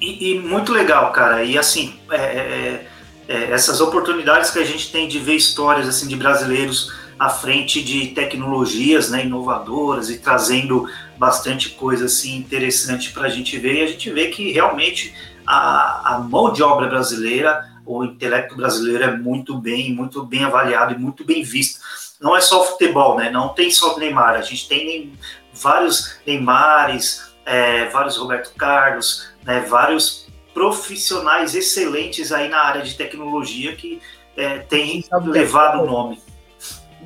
[0.00, 1.44] E, e, muito legal, cara.
[1.44, 2.84] E assim, é,
[3.28, 7.82] é, essas oportunidades que a gente tem de ver histórias assim de brasileiros à frente
[7.82, 13.80] de tecnologias né, inovadoras e trazendo bastante coisa assim interessante para a gente ver.
[13.80, 15.14] E a gente vê que realmente
[15.46, 20.94] a, a mão de obra brasileira o intelecto brasileiro é muito bem, muito bem avaliado
[20.94, 21.80] e muito bem visto.
[22.20, 23.30] Não é só futebol, né?
[23.30, 25.12] Não tem só Neymar, a gente tem
[25.52, 29.60] vários Neymares, é, vários Roberto Carlos, né?
[29.60, 30.23] vários
[30.54, 34.00] profissionais excelentes aí na área de tecnologia que
[34.36, 36.22] é, têm levado o nome.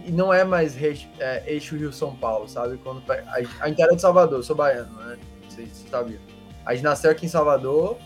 [0.05, 0.77] E não é mais
[1.19, 2.79] é, eixo Rio-São Paulo, sabe?
[2.79, 5.19] Quando, a, a gente era de Salvador, sou baiano, né?
[5.43, 6.21] Não sei se você sabia.
[6.65, 7.97] A gente nasceu aqui em Salvador,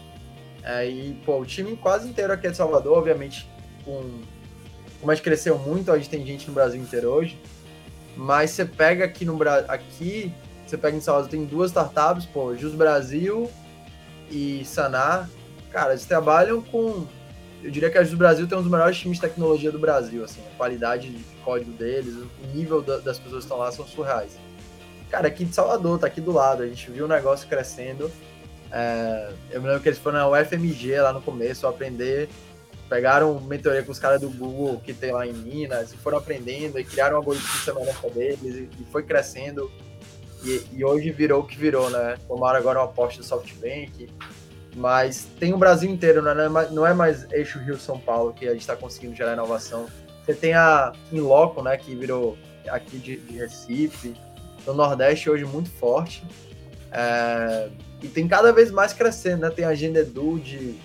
[0.63, 3.49] é, e, pô, o time quase inteiro aqui é de Salvador, obviamente,
[3.85, 4.21] com,
[5.01, 7.39] como a gente cresceu muito, a gente tem gente no Brasil inteiro hoje,
[8.17, 10.33] mas você pega aqui no Brasil, aqui,
[10.65, 13.51] você pega em Salvador, tem duas startups, pô, Jus Brasil
[14.33, 15.29] e Sanar.
[15.71, 17.07] Cara, eles trabalham com.
[17.63, 20.25] Eu diria que a Jus Brasil tem um dos melhores times de tecnologia do Brasil,
[20.25, 23.87] assim, a qualidade de código deles, o nível da, das pessoas que estão lá são
[23.87, 24.37] surreais.
[25.09, 28.11] Cara, aqui de Salvador, tá aqui do lado, a gente viu o negócio crescendo.
[28.73, 32.29] É, eu me lembro que eles foram na UFMG lá no começo aprender
[32.93, 36.79] pegaram mentoria com os caras do Google que tem lá em Minas e foram aprendendo
[36.79, 39.73] e criaram um algoritmo semelhante deles e, e foi crescendo
[40.45, 42.17] e, e, hoje virou o que virou, né?
[42.27, 44.09] Tomaram agora uma aposta do SoftBank,
[44.75, 46.35] mas tem o Brasil inteiro, né?
[46.71, 49.87] não, é mais, é eixo Rio-São Paulo que a gente está conseguindo gerar inovação.
[50.25, 54.15] Você tem a Inloco, né, que virou aqui de, de Recife,
[54.67, 56.25] no Nordeste hoje muito forte,
[56.91, 57.69] é,
[58.01, 59.51] e tem cada vez mais crescendo, né?
[59.51, 60.79] Tem a Agenda Edu de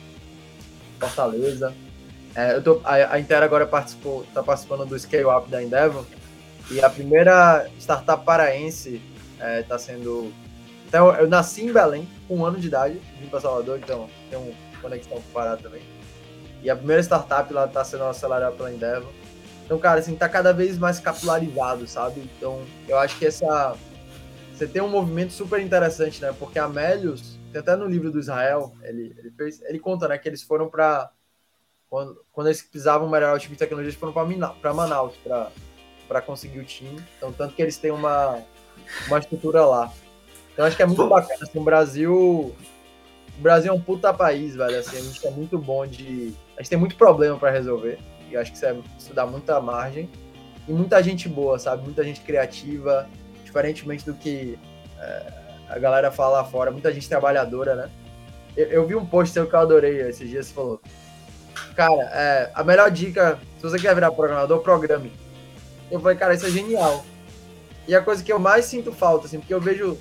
[1.00, 1.74] Fortaleza,
[2.38, 6.06] é, eu tô, a, a agora participou, está participando do Scale Up da Endeavor
[6.70, 9.02] e a primeira startup paraense
[9.40, 10.32] é, tá sendo.
[10.88, 14.40] Então, eu nasci em Belém, com um ano de idade, vim para Salvador, então tem
[14.40, 15.82] uma conexão com o Pará também.
[16.64, 19.12] E a primeira startup lá está sendo acelerada pela Endeavor.
[19.66, 22.22] Então, cara, assim, tá cada vez mais capilarizado, sabe?
[22.38, 23.76] Então, eu acho que essa.
[24.54, 26.34] Você tem um movimento super interessante, né?
[26.40, 30.18] Porque a Melius, tem até no livro do Israel, ele, ele, fez, ele conta, né,
[30.18, 31.12] que eles foram para
[31.90, 35.16] quando, quando eles precisavam melhorar o time de tecnologia, eles foram para Manaus
[36.08, 37.02] para conseguir o time.
[37.18, 38.42] Então, tanto que eles têm uma,
[39.08, 39.92] uma estrutura lá.
[40.54, 41.10] Então, acho que é muito Pô.
[41.10, 41.40] bacana.
[41.42, 42.56] Assim, o Brasil.
[43.38, 44.80] O Brasil é um puta país, velho.
[44.80, 46.34] Assim, a gente é muito bom de.
[46.56, 48.00] A gente tem muito problema para resolver.
[48.30, 50.10] E acho que isso, é, isso dá muita margem.
[50.68, 51.84] E muita gente boa, sabe?
[51.84, 53.08] Muita gente criativa.
[53.44, 54.58] Diferentemente do que
[55.00, 55.34] é,
[55.70, 56.72] a galera fala lá fora.
[56.72, 57.90] Muita gente trabalhadora, né?
[58.56, 60.48] Eu, eu vi um post seu que eu adorei esses dias.
[60.48, 60.82] Você falou
[61.78, 65.12] Cara, é, a melhor dica, se você quer virar programador, programe.
[65.92, 67.06] Eu falei, cara, isso é genial.
[67.88, 69.98] E a coisa que eu mais sinto falta, assim, porque eu vejo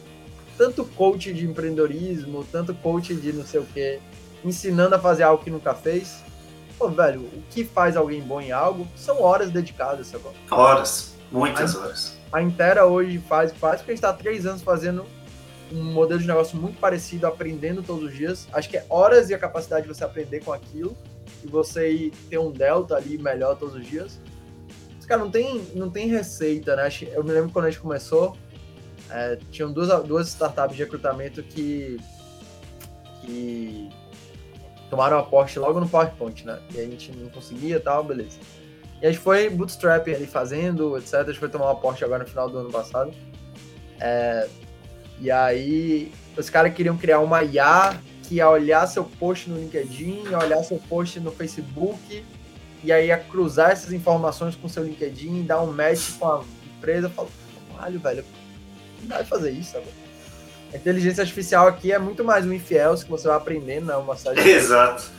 [0.59, 4.01] tanto coach de empreendedorismo, tanto coach de não sei o quê,
[4.45, 6.25] ensinando a fazer algo que nunca fez.
[6.79, 10.25] Pô, velho, o que faz alguém bom em algo são horas dedicadas, sabe?
[10.51, 12.19] Horas, muitas a, horas.
[12.33, 15.07] A Intera hoje faz, faz porque a gente está há três anos fazendo
[15.73, 18.49] um modelo de negócio muito parecido, aprendendo todos os dias.
[18.53, 20.97] Acho que é horas e a capacidade de você aprender com aquilo
[21.43, 24.21] e você ter um delta ali melhor todos os dias.
[25.07, 26.89] Cara, não tem, não tem receita, né?
[27.13, 28.37] Eu me lembro quando a gente começou,
[29.11, 31.99] é, tinham duas, duas startups de recrutamento que,
[33.21, 33.89] que
[34.91, 36.61] tomaram aporte logo no PowerPoint, né?
[36.75, 38.39] E a gente não conseguia e tal, beleza.
[39.01, 41.15] E a gente foi bootstrap ali fazendo, etc.
[41.15, 43.13] A gente foi tomar um aporte agora no final do ano passado.
[44.01, 44.49] É,
[45.21, 50.25] e aí, os caras queriam criar uma IA que ia olhar seu post no LinkedIn,
[50.31, 52.25] ia olhar seu post no Facebook,
[52.87, 56.45] e aí ia cruzar essas informações com seu LinkedIn, dar um match com a
[56.79, 57.09] empresa.
[57.09, 57.29] Eu falo,
[57.75, 58.25] caralho, velho,
[59.01, 59.87] não dá de fazer isso, sabe?
[60.73, 63.97] A inteligência artificial aqui é muito mais um infiel que você vai aprendendo, né?
[63.97, 65.11] Uma série Exato.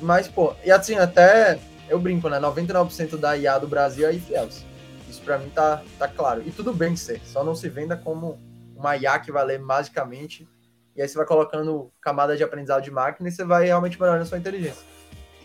[0.00, 1.58] Mas, pô, e assim, até
[1.90, 2.40] eu brinco, né?
[2.40, 4.64] 99% da IA do Brasil é infiels.
[5.10, 6.42] Isso pra mim tá, tá claro.
[6.46, 8.38] E tudo bem ser, só não se venda como
[8.74, 10.48] uma IA que vai ler magicamente
[10.96, 14.24] e aí você vai colocando camada de aprendizado de máquina e você vai realmente melhorando
[14.24, 14.84] a sua inteligência.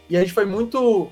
[0.09, 1.11] E a gente foi muito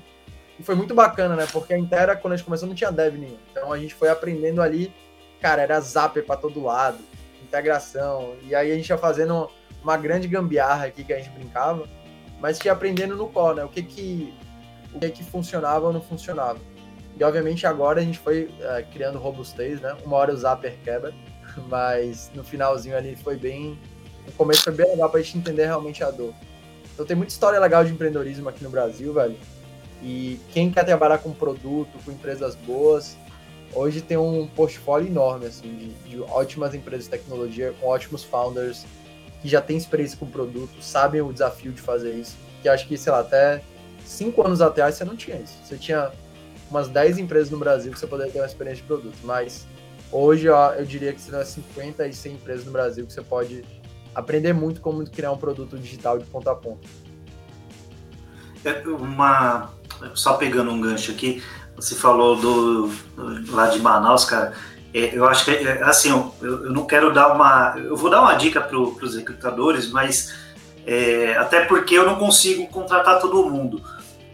[0.60, 1.46] foi muito bacana, né?
[1.50, 3.38] Porque a Intera, quando a gente começou, não tinha dev nenhum.
[3.50, 4.92] Então a gente foi aprendendo ali,
[5.40, 6.98] cara, era zapper para todo lado,
[7.42, 8.34] integração.
[8.42, 9.48] E aí a gente ia fazendo
[9.82, 11.88] uma grande gambiarra aqui que a gente brincava,
[12.40, 13.64] mas ia aprendendo no core, né?
[13.64, 14.34] O que que,
[14.92, 16.58] o que, que funcionava ou não funcionava.
[17.18, 19.96] E obviamente agora a gente foi é, criando robustez, né?
[20.04, 21.12] Uma hora o zapper quebra,
[21.68, 23.78] mas no finalzinho ali foi bem
[24.26, 26.32] o começo foi bem legal pra gente entender realmente a dor.
[26.94, 29.36] Então tem muita história legal de empreendedorismo aqui no Brasil, velho.
[30.02, 33.16] E quem quer trabalhar com produto, com empresas boas,
[33.72, 38.84] hoje tem um portfólio enorme, assim, de, de ótimas empresas de tecnologia, com ótimos founders,
[39.40, 42.36] que já têm experiência com produto, sabem o desafio de fazer isso.
[42.62, 43.62] Que acho que, sei lá, até
[44.04, 45.54] cinco anos atrás você não tinha isso.
[45.64, 46.10] Você tinha
[46.70, 49.66] umas 10 empresas no Brasil que você poderia ter uma experiência de produto, mas
[50.10, 53.64] hoje ó, eu diria que tem 50 e 100 empresas no Brasil que você pode
[54.14, 56.88] aprender muito como criar um produto digital de ponta a ponta.
[58.64, 59.72] É uma
[60.14, 61.42] só pegando um gancho aqui,
[61.76, 62.90] você falou do,
[63.48, 64.52] lá de Manaus, cara.
[64.94, 68.20] É, eu acho que é, assim, eu, eu, não quero dar uma, eu vou dar
[68.20, 70.34] uma dica para os recrutadores, mas
[70.86, 73.82] é, até porque eu não consigo contratar todo mundo.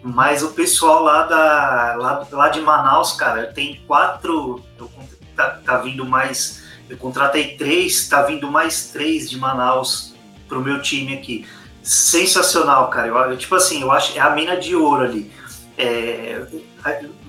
[0.02, 4.90] Mas o pessoal lá da lá, lá de Manaus, cara, tem quatro, eu,
[5.36, 6.58] tá, tá vindo mais
[6.88, 10.14] eu contratei três, tá vindo mais três de Manaus
[10.48, 11.46] pro meu time aqui.
[11.82, 13.08] Sensacional, cara.
[13.08, 15.30] Eu tipo assim, eu acho é a mina de ouro ali.
[15.78, 16.44] É,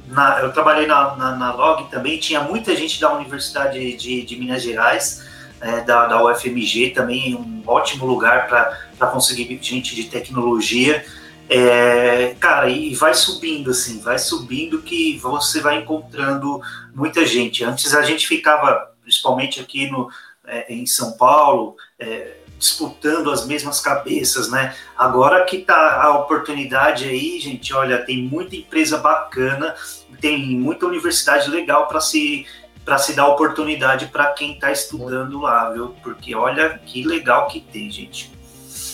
[0.08, 4.36] na, eu trabalhei na, na, na, Log também, tinha muita gente da Universidade de, de
[4.36, 5.24] Minas Gerais,
[5.62, 11.06] é, da, da UFMG também, um ótimo lugar para conseguir gente de tecnologia.
[11.48, 16.60] É, cara, e vai subindo assim, vai subindo que você vai encontrando
[16.94, 17.64] muita gente.
[17.64, 20.10] Antes a gente ficava, principalmente aqui no,
[20.46, 24.76] é, em São Paulo, é, disputando as mesmas cabeças, né?
[24.98, 29.74] Agora que tá a oportunidade aí, gente, olha, tem muita empresa bacana,
[30.20, 32.46] tem muita universidade legal para se
[32.84, 35.96] para se dar oportunidade para quem está estudando lá, viu?
[36.02, 38.32] Porque olha que legal que tem, gente.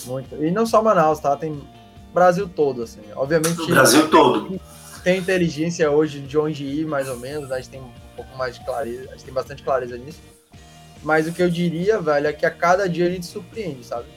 [0.06, 0.36] Muito.
[0.44, 1.36] E não só Manaus, tá?
[1.38, 1.62] Tem
[2.14, 3.00] Brasil todo, assim.
[3.16, 3.62] Obviamente.
[3.62, 4.60] O Brasil todo.
[5.02, 7.52] Tem inteligência hoje de onde ir, mais ou menos.
[7.52, 10.20] A gente tem um pouco mais de clareza, a gente tem bastante clareza nisso.
[11.06, 14.08] Mas o que eu diria, velho, é que a cada dia a gente surpreende, sabe?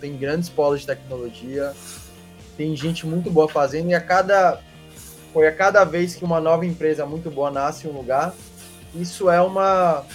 [0.00, 1.74] Tem grandes polos de tecnologia,
[2.56, 4.58] tem gente muito boa fazendo, e a cada.
[5.34, 8.34] Foi a cada vez que uma nova empresa muito boa nasce em um lugar,
[8.94, 10.06] isso é uma,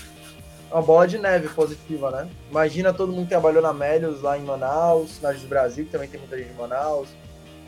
[0.71, 2.27] uma bola de neve positiva, né?
[2.49, 6.09] Imagina todo mundo que trabalhou na Melios lá em Manaus, na do Brasil, que também
[6.09, 7.09] tem muita gente de Manaus,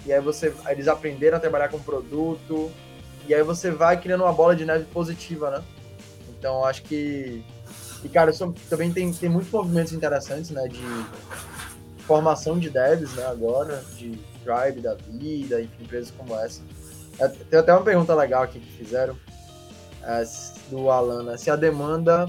[0.08, 2.72] e aí você, eles aprenderam a trabalhar com produto,
[3.28, 5.64] e aí você vai criando uma bola de neve positiva, né?
[6.30, 7.44] Então acho que
[8.06, 8.32] e, cara,
[8.70, 10.68] também tem, tem muitos movimentos interessantes, né?
[10.68, 10.86] De
[12.06, 13.26] formação de devs, né?
[13.26, 16.62] Agora, de Drive da vida, enfim, empresas como essa.
[17.20, 19.18] É, tem até uma pergunta legal aqui que fizeram
[20.04, 20.24] é,
[20.70, 21.32] do Alana.
[21.32, 21.38] Né?
[21.38, 22.28] Se a demanda,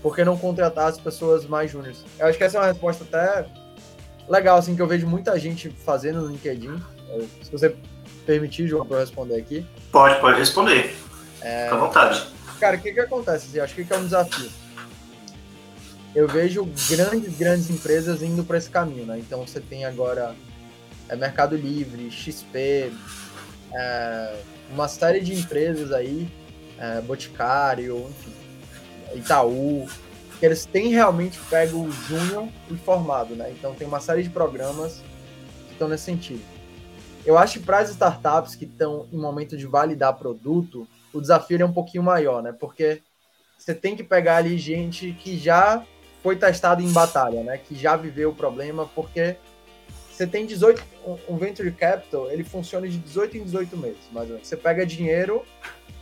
[0.00, 2.04] por que não contratar as pessoas mais júniores?
[2.20, 3.46] Eu acho que essa é uma resposta até
[4.28, 6.80] legal, assim, que eu vejo muita gente fazendo no LinkedIn.
[7.42, 7.74] Se você
[8.24, 9.66] permitir, João, para eu responder aqui.
[9.90, 10.94] Pode, pode responder.
[11.40, 11.64] É...
[11.64, 12.26] Fica à vontade.
[12.60, 13.46] Cara, o que que acontece?
[13.48, 14.65] Assim, eu acho que é um desafio
[16.14, 19.18] eu vejo grandes, grandes empresas indo para esse caminho, né?
[19.18, 20.34] Então você tem agora
[21.08, 22.92] é, Mercado Livre, XP,
[23.72, 24.40] é,
[24.70, 26.28] uma série de empresas aí,
[26.78, 28.32] é, Boticário, enfim,
[29.14, 29.86] Itaú,
[30.38, 33.50] que eles têm realmente pego o júnior e formado, né?
[33.50, 35.02] Então tem uma série de programas
[35.66, 36.42] que estão nesse sentido.
[37.24, 41.60] Eu acho que para as startups que estão em momento de validar produto, o desafio
[41.60, 42.52] é um pouquinho maior, né?
[42.52, 43.02] Porque
[43.58, 45.84] você tem que pegar ali gente que já
[46.26, 47.56] foi testado em batalha, né?
[47.56, 49.36] Que já viveu o problema, porque
[50.10, 50.82] você tem 18.
[51.28, 54.48] Um venture capital, ele funciona de 18 em 18 meses, mais ou menos.
[54.48, 55.44] Você pega dinheiro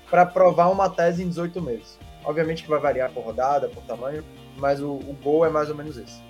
[0.09, 1.99] para provar uma tese em 18 meses.
[2.25, 4.25] Obviamente que vai variar por rodada, por tamanho,
[4.57, 6.23] mas o, o gol é mais ou menos esse.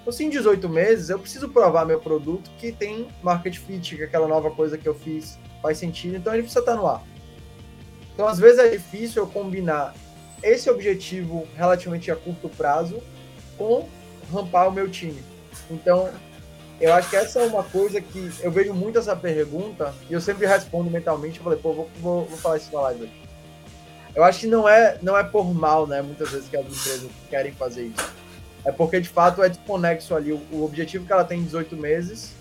[0.00, 4.04] Então, se em 18 meses eu preciso provar meu produto que tem market fit, que
[4.04, 7.02] aquela nova coisa que eu fiz faz sentido, então ele precisa estar no ar.
[8.14, 9.92] Então, às vezes é difícil eu combinar
[10.42, 13.02] esse objetivo relativamente a curto prazo
[13.56, 13.88] com
[14.32, 15.22] rampar o meu time.
[15.70, 16.10] Então,
[16.80, 20.20] eu acho que essa é uma coisa que eu vejo muito essa pergunta e eu
[20.20, 21.38] sempre respondo mentalmente.
[21.38, 23.10] Eu falei, pô, vou, vou, vou falar isso na live.
[24.14, 26.02] Eu acho que não é, não é por mal, né?
[26.02, 28.12] Muitas vezes que as empresas querem fazer isso.
[28.64, 31.76] É porque de fato é desconexo ali o, o objetivo que ela tem em 18
[31.76, 32.34] meses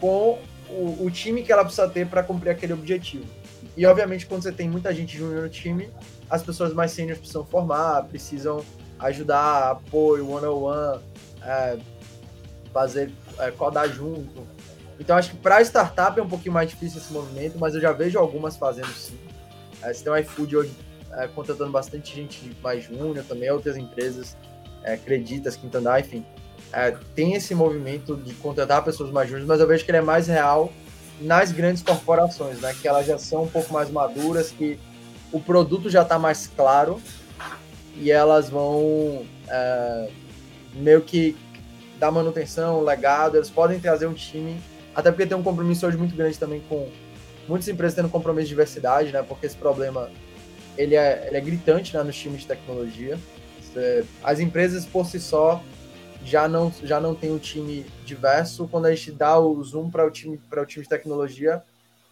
[0.00, 3.24] com o, o time que ela precisa ter para cumprir aquele objetivo.
[3.76, 5.90] E obviamente, quando você tem muita gente júnior no time,
[6.30, 8.64] as pessoas mais seniors precisam formar, precisam
[9.00, 11.00] ajudar, apoio, one-on-one,
[11.42, 11.78] é,
[12.72, 14.46] fazer, é, codar junto.
[14.98, 17.90] Então, acho que para startup é um pouquinho mais difícil esse movimento, mas eu já
[17.90, 19.18] vejo algumas fazendo sim.
[19.82, 20.72] É, você tem o iFood hoje
[21.12, 24.36] é, contratando bastante gente mais júnior também, outras empresas,
[24.84, 26.24] é, Creditas, Quintandar, enfim.
[26.72, 30.02] É, tem esse movimento de contratar pessoas mais júniores, mas eu vejo que ele é
[30.02, 30.72] mais real
[31.20, 32.74] nas grandes corporações, né?
[32.80, 34.78] Que elas já são um pouco mais maduras, que
[35.32, 37.00] o produto já está mais claro
[37.96, 40.10] e elas vão é,
[40.74, 41.36] meio que
[41.98, 44.60] dar manutenção, legado, eles podem trazer um time,
[44.94, 46.88] até porque tem um compromisso hoje muito grande também com
[47.46, 49.22] muitas empresas tendo compromisso de diversidade, né?
[49.22, 50.10] Porque esse problema
[50.78, 53.18] ele é, ele é gritante né, nos times de tecnologia.
[54.22, 55.62] As empresas por si só
[56.24, 58.66] já não já não tem um time diverso.
[58.68, 61.62] Quando a gente dá o zoom para o time para o time de tecnologia,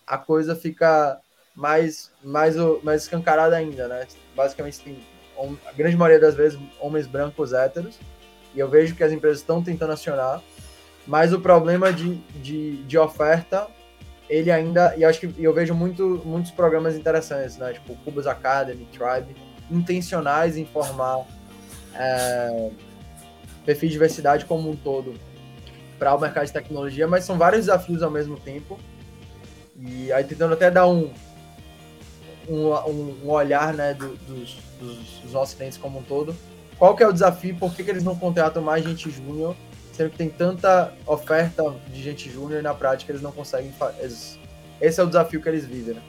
[0.07, 1.19] a coisa fica
[1.59, 2.55] mais, mais,
[2.85, 4.07] mais escancarada ainda, né?
[4.37, 4.97] Basicamente tem
[5.67, 7.99] a grande maioria das vezes homens brancos héteros,
[8.55, 10.41] e eu vejo que as empresas estão tentando acionar,
[11.05, 13.67] mas o problema de, de, de oferta,
[14.31, 17.73] ele ainda, e acho que eu vejo muito, muitos programas interessantes, né?
[17.73, 19.35] Tipo Cubas Academy, Tribe,
[19.69, 21.27] intencionais em formar
[21.93, 22.71] é,
[23.67, 25.13] perfil de diversidade como um todo
[25.99, 28.79] para o mercado de tecnologia, mas são vários desafios ao mesmo tempo.
[29.77, 31.13] E aí tentando até dar um,
[32.49, 36.35] um, um olhar né, do, dos, dos, dos, nossos clientes como um todo.
[36.79, 37.57] Qual que é o desafio?
[37.57, 39.55] Por que, que eles não contratam mais gente júnior,
[39.93, 44.09] sendo que tem tanta oferta de gente júnior e na prática eles não conseguem fazer.
[44.81, 45.95] Esse é o desafio que eles vivem.
[45.95, 46.03] Né?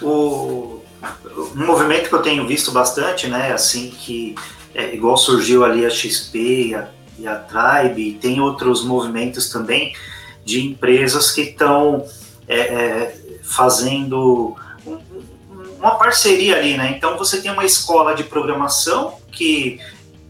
[0.00, 0.80] O,
[1.56, 4.34] um movimento que eu tenho visto bastante, né, assim, que
[4.74, 6.88] é, igual surgiu ali a XP e a,
[7.18, 9.94] e a Tribe, e tem outros movimentos também
[10.44, 12.06] de empresas que estão
[12.46, 13.19] é, é,
[13.50, 14.98] fazendo um,
[15.78, 16.94] uma parceria ali, né?
[16.96, 19.80] Então você tem uma escola de programação que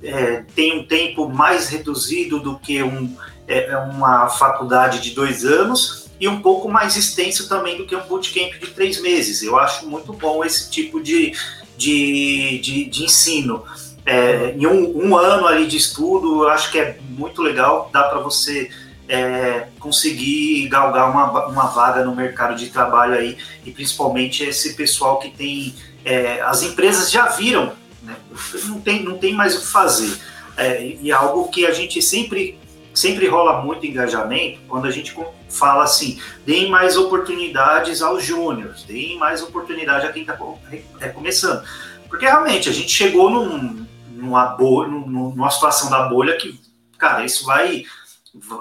[0.02, 3.14] é, tem um tempo mais reduzido do que um,
[3.46, 8.06] é uma faculdade de dois anos e um pouco mais extenso também do que um
[8.06, 9.42] bootcamp de três meses.
[9.42, 11.34] Eu acho muito bom esse tipo de,
[11.76, 13.64] de, de, de ensino.
[14.06, 18.04] É, em um, um, ano ali de estudo, eu acho que é muito legal, dá
[18.04, 18.70] para você
[19.10, 25.18] é, conseguir galgar uma, uma vaga no mercado de trabalho aí, e principalmente esse pessoal
[25.18, 25.74] que tem.
[26.04, 28.16] É, as empresas já viram, né,
[28.64, 30.16] não, tem, não tem mais o que fazer.
[30.56, 32.58] É, e é algo que a gente sempre
[32.92, 35.16] sempre rola muito engajamento quando a gente
[35.48, 40.36] fala assim, deem mais oportunidades aos júniores, deem mais oportunidade a quem está
[41.00, 41.62] é, começando.
[42.08, 46.60] Porque realmente a gente chegou num, numa, bolha, numa situação da bolha que,
[46.98, 47.84] cara, isso vai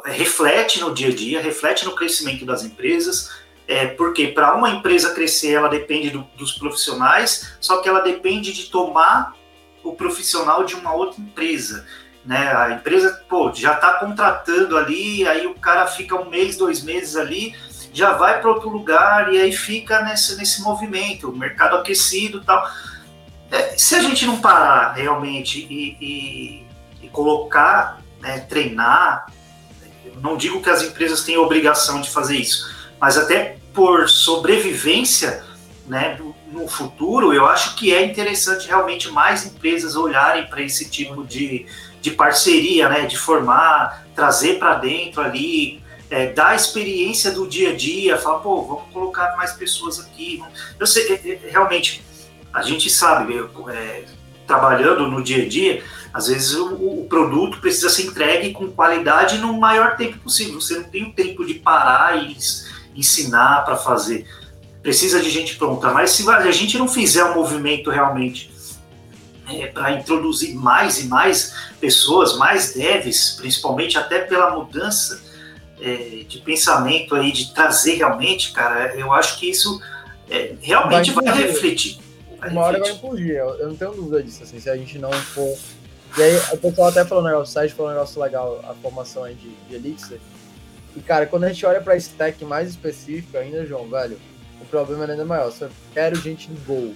[0.06, 3.30] reflete no dia a dia, reflete no crescimento das empresas,
[3.68, 8.52] é, porque para uma empresa crescer, ela depende do, dos profissionais, só que ela depende
[8.52, 9.36] de tomar
[9.84, 11.86] o profissional de uma outra empresa.
[12.26, 12.52] Né?
[12.52, 17.16] A empresa pô, já está contratando ali, aí o cara fica um mês, dois meses
[17.16, 17.56] ali,
[17.94, 22.68] já vai para outro lugar e aí fica nesse, nesse movimento, o mercado aquecido tal.
[23.52, 26.66] É, se a gente não parar realmente e, e,
[27.06, 29.28] e colocar, né, treinar,
[30.22, 35.44] não digo que as empresas têm obrigação de fazer isso, mas até por sobrevivência,
[35.88, 36.20] né,
[36.52, 41.66] no futuro, eu acho que é interessante realmente mais empresas olharem para esse tipo de,
[42.02, 47.70] de parceria, né, de formar, trazer para dentro ali, é, dar a experiência do dia
[47.70, 50.44] a dia, falar, pô, vamos colocar mais pessoas aqui.
[50.80, 52.04] Eu sei, é, é, realmente,
[52.52, 53.38] a gente sabe,
[53.72, 54.06] é,
[54.50, 59.38] trabalhando no dia a dia, às vezes o, o, produto precisa ser entregue com qualidade
[59.38, 60.60] no maior tempo possível.
[60.60, 62.36] Você não tem o tempo de parar e
[62.96, 64.26] ensinar para fazer.
[64.82, 65.92] Precisa de gente pronta.
[65.92, 68.50] Mas se a gente não fizer um movimento realmente
[69.48, 75.22] é, para introduzir mais e mais pessoas, mais devs, principalmente até pela mudança
[75.80, 79.80] é, de pensamento aí, de trazer realmente, cara, eu acho que isso
[80.28, 82.09] é, realmente vai, vai refletir.
[82.48, 85.58] Uma hora vai implodir, eu não tenho dúvida disso, assim, se a gente não for
[86.18, 88.74] e aí o pessoal até falou um negócio, o site falou um negócio legal, a
[88.74, 90.20] formação aí de, de Elixir.
[90.96, 94.20] E cara, quando a gente olha pra stack mais específico ainda, João, velho,
[94.60, 95.52] o problema é ainda maior.
[95.52, 96.94] Só quero gente de Go,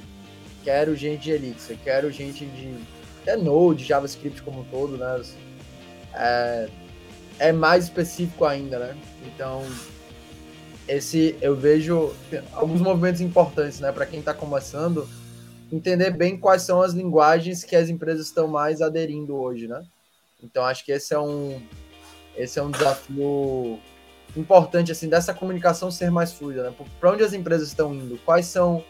[0.64, 2.76] quero gente de Elixir, quero gente de
[3.22, 5.22] até Node, JavaScript como um todo, né?
[6.14, 6.70] É,
[7.40, 8.98] é mais específico ainda, né?
[9.28, 9.64] Então,
[10.88, 12.14] esse eu vejo
[12.52, 15.08] alguns movimentos importantes, né, para quem está começando
[15.76, 19.84] entender bem quais são as linguagens que as empresas estão mais aderindo hoje, né?
[20.42, 21.62] Então acho que esse é um
[22.36, 23.80] esse é um desafio
[24.36, 26.76] importante assim dessa comunicação ser mais fluida, né?
[27.00, 28.20] Para onde as empresas estão indo?
[28.20, 28.84] Quais são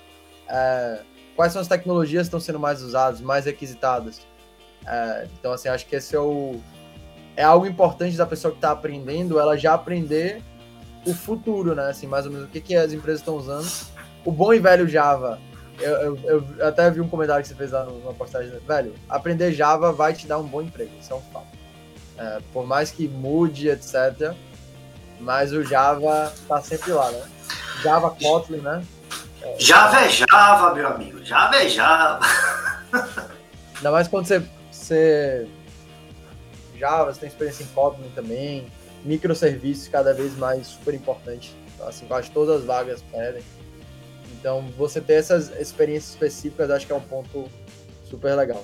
[0.50, 1.02] é,
[1.38, 4.22] quais são as tecnologias que estão sendo mais usadas, mais requisitadas?
[4.86, 6.60] É, então assim acho que esse é o
[7.38, 10.42] é algo importante da pessoa que está aprendendo, ela já aprender
[11.06, 11.90] o futuro, né?
[11.90, 13.68] Assim, mais ou menos o que, que as empresas estão usando.
[14.24, 15.40] O bom e velho Java
[15.84, 18.52] eu, eu, eu, até vi um comentário que você fez lá numa postagem.
[18.68, 21.48] Velho, aprender Java vai te dar um bom emprego, isso é um fato.
[22.18, 24.34] É, por mais que mude, etc.
[25.20, 27.24] Mas o Java tá sempre lá, né?
[27.82, 28.84] Java Kotlin, né?
[29.42, 31.24] É, Java é Java, meu amigo.
[31.24, 32.20] Java é Java.
[33.76, 35.48] Ainda mais quando você, você.
[36.78, 38.68] Java, você tem experiência em Kotlin também.
[39.04, 41.56] Microserviços cada vez mais super importante.
[41.82, 43.44] Assim, quase todas as vagas pedem.
[44.44, 47.50] Então, você ter essas experiências específicas, acho que é um ponto
[48.10, 48.62] super legal.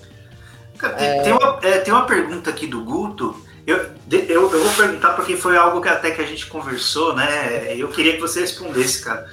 [0.77, 1.21] Cara, tem, é...
[1.21, 3.34] Tem, uma, é, tem uma pergunta aqui do Guto.
[3.65, 7.73] Eu, eu, eu, vou perguntar porque foi algo que até que a gente conversou, né?
[7.77, 9.32] Eu queria que você respondesse, cara.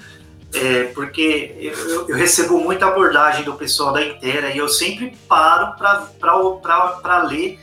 [0.55, 5.75] É, porque eu, eu, recebo muita abordagem do pessoal da inteira e eu sempre paro
[5.77, 7.59] para ler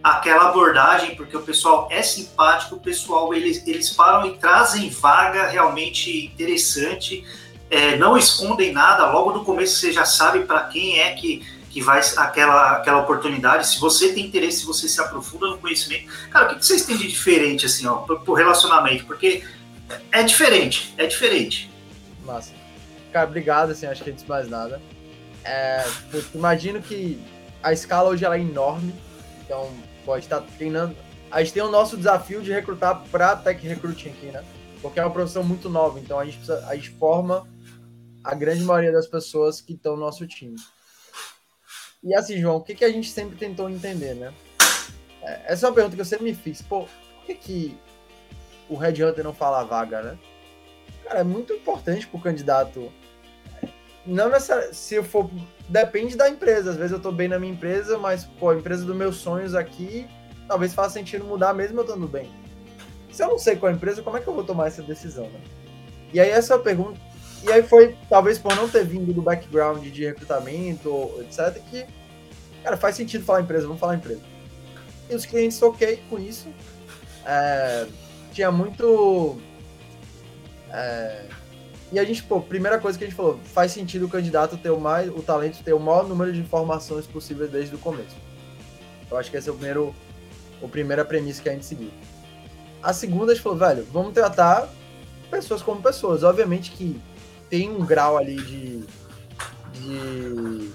[0.00, 5.48] aquela abordagem, porque o pessoal é simpático, o pessoal eles, eles param e trazem vaga
[5.48, 7.26] realmente interessante
[7.70, 11.82] é, não escondem nada, logo do começo você já sabe para quem é que, que
[11.82, 13.66] vai aquela, aquela oportunidade.
[13.66, 16.10] Se você tem interesse, se você se aprofunda no conhecimento.
[16.30, 19.04] Cara, o que, que vocês têm de diferente, assim, ó, pro, pro relacionamento?
[19.04, 19.44] Porque
[20.12, 21.70] é diferente, é diferente.
[22.24, 22.52] Massa.
[23.12, 24.80] Cara, obrigado, assim, acho que antes de mais nada.
[25.44, 25.84] É,
[26.34, 27.18] imagino que
[27.62, 28.94] a escala hoje ela é enorme,
[29.44, 29.70] então
[30.04, 30.94] pode estar treinando.
[31.30, 34.42] A gente tem o nosso desafio de recrutar para Tech Recruiting aqui, né?
[34.80, 37.46] Porque é uma profissão muito nova, então a gente, precisa, a gente forma
[38.28, 40.54] a grande maioria das pessoas que estão no nosso time.
[42.04, 44.34] E assim, João, o que, que a gente sempre tentou entender, né?
[45.22, 46.60] É, essa é uma pergunta que eu sempre me fiz.
[46.60, 47.78] Pô, por que, que
[48.68, 50.18] o Red Hunter não fala a vaga, né?
[51.04, 52.92] Cara, é muito importante pro candidato.
[54.04, 54.76] Não necessariamente.
[54.76, 55.30] Se eu for.
[55.66, 56.72] Depende da empresa.
[56.72, 59.54] Às vezes eu tô bem na minha empresa, mas, pô, a empresa dos meus sonhos
[59.54, 60.06] aqui,
[60.46, 62.30] talvez faça sentido mudar mesmo eu estando bem.
[63.10, 64.82] Se eu não sei qual é a empresa, como é que eu vou tomar essa
[64.82, 65.40] decisão, né?
[66.12, 67.07] E aí essa pergunta.
[67.42, 71.86] E aí foi, talvez por não ter vindo do background de recrutamento, etc., que,
[72.62, 74.20] cara, faz sentido falar empresa, vamos falar empresa.
[75.08, 76.48] E os clientes ok com isso.
[77.24, 77.86] É,
[78.32, 79.38] tinha muito.
[80.70, 81.26] É,
[81.90, 84.70] e a gente, pô, primeira coisa que a gente falou, faz sentido o candidato ter
[84.70, 88.16] o mais, o talento ter o maior número de informações possível desde o começo.
[89.10, 89.94] Eu acho que esse é o primeiro,
[90.60, 91.90] o primeira premissa que a gente seguiu.
[92.82, 94.68] A segunda, a gente falou, velho, vamos tratar
[95.30, 96.22] pessoas como pessoas.
[96.22, 97.00] Obviamente que
[97.48, 98.84] tem um grau ali de,
[99.74, 100.70] de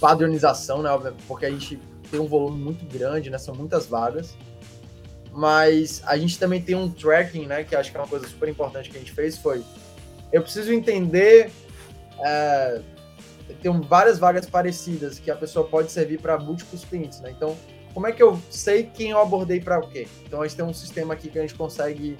[0.00, 0.90] padronização, né?
[1.26, 1.78] Porque a gente
[2.10, 3.38] tem um volume muito grande, né?
[3.38, 4.36] São muitas vagas.
[5.32, 7.62] Mas a gente também tem um tracking, né?
[7.64, 9.62] Que acho que é uma coisa super importante que a gente fez, foi
[10.32, 11.50] eu preciso entender.
[12.20, 12.80] É,
[13.60, 17.32] tem várias vagas parecidas que a pessoa pode servir para múltiplos clientes, né?
[17.36, 17.56] Então,
[17.92, 20.06] como é que eu sei quem eu abordei para o quê?
[20.24, 22.16] Então, a gente tem um sistema aqui que a gente consegue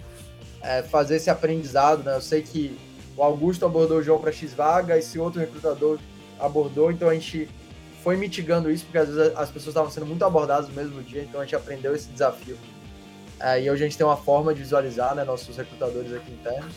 [0.60, 2.16] é, fazer esse aprendizado, né?
[2.16, 2.76] Eu sei que
[3.20, 5.98] o Augusto abordou o João para X vaga, esse outro recrutador
[6.38, 7.50] abordou, então a gente
[8.02, 11.22] foi mitigando isso, porque às vezes as pessoas estavam sendo muito abordadas no mesmo dia,
[11.22, 12.56] então a gente aprendeu esse desafio.
[13.38, 16.74] É, e hoje a gente tem uma forma de visualizar, né, nossos recrutadores aqui internos.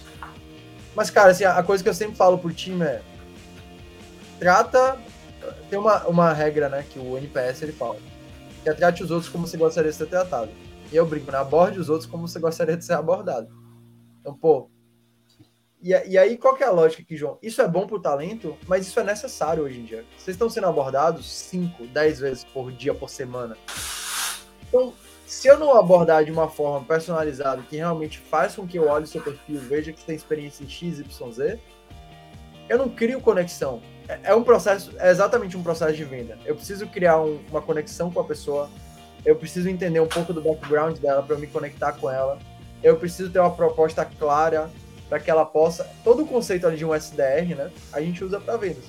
[0.93, 3.01] Mas, cara, assim, a coisa que eu sempre falo pro time é
[4.37, 4.97] trata.
[5.69, 7.95] Tem uma, uma regra, né, que o NPS ele fala.
[8.63, 10.51] Que é trate os outros como você gostaria de ser tratado.
[10.91, 11.37] E eu brinco, né?
[11.37, 13.47] Aborde os outros como você gostaria de ser abordado.
[14.19, 14.72] Então, pô.
[15.84, 17.38] E, e aí, qual que é a lógica aqui, João?
[17.43, 20.05] Isso é bom pro talento, mas isso é necessário hoje em dia.
[20.17, 23.57] Vocês estão sendo abordados 5, 10 vezes por dia, por semana.
[24.69, 24.93] Então,
[25.27, 29.03] se eu não abordar de uma forma personalizada que realmente faz com que eu olhe
[29.03, 31.59] o seu perfil, veja que você tem experiência em X, Y, Z,
[32.69, 33.81] eu não crio conexão.
[34.07, 36.39] É, é um processo, é exatamente um processo de venda.
[36.45, 38.69] Eu preciso criar um, uma conexão com a pessoa,
[39.25, 42.39] eu preciso entender um pouco do background dela para me conectar com ela,
[42.81, 44.71] eu preciso ter uma proposta clara
[45.14, 45.88] para que ela possa.
[46.03, 47.70] Todo o conceito de um SDR, né?
[47.91, 48.84] A gente usa para vendas.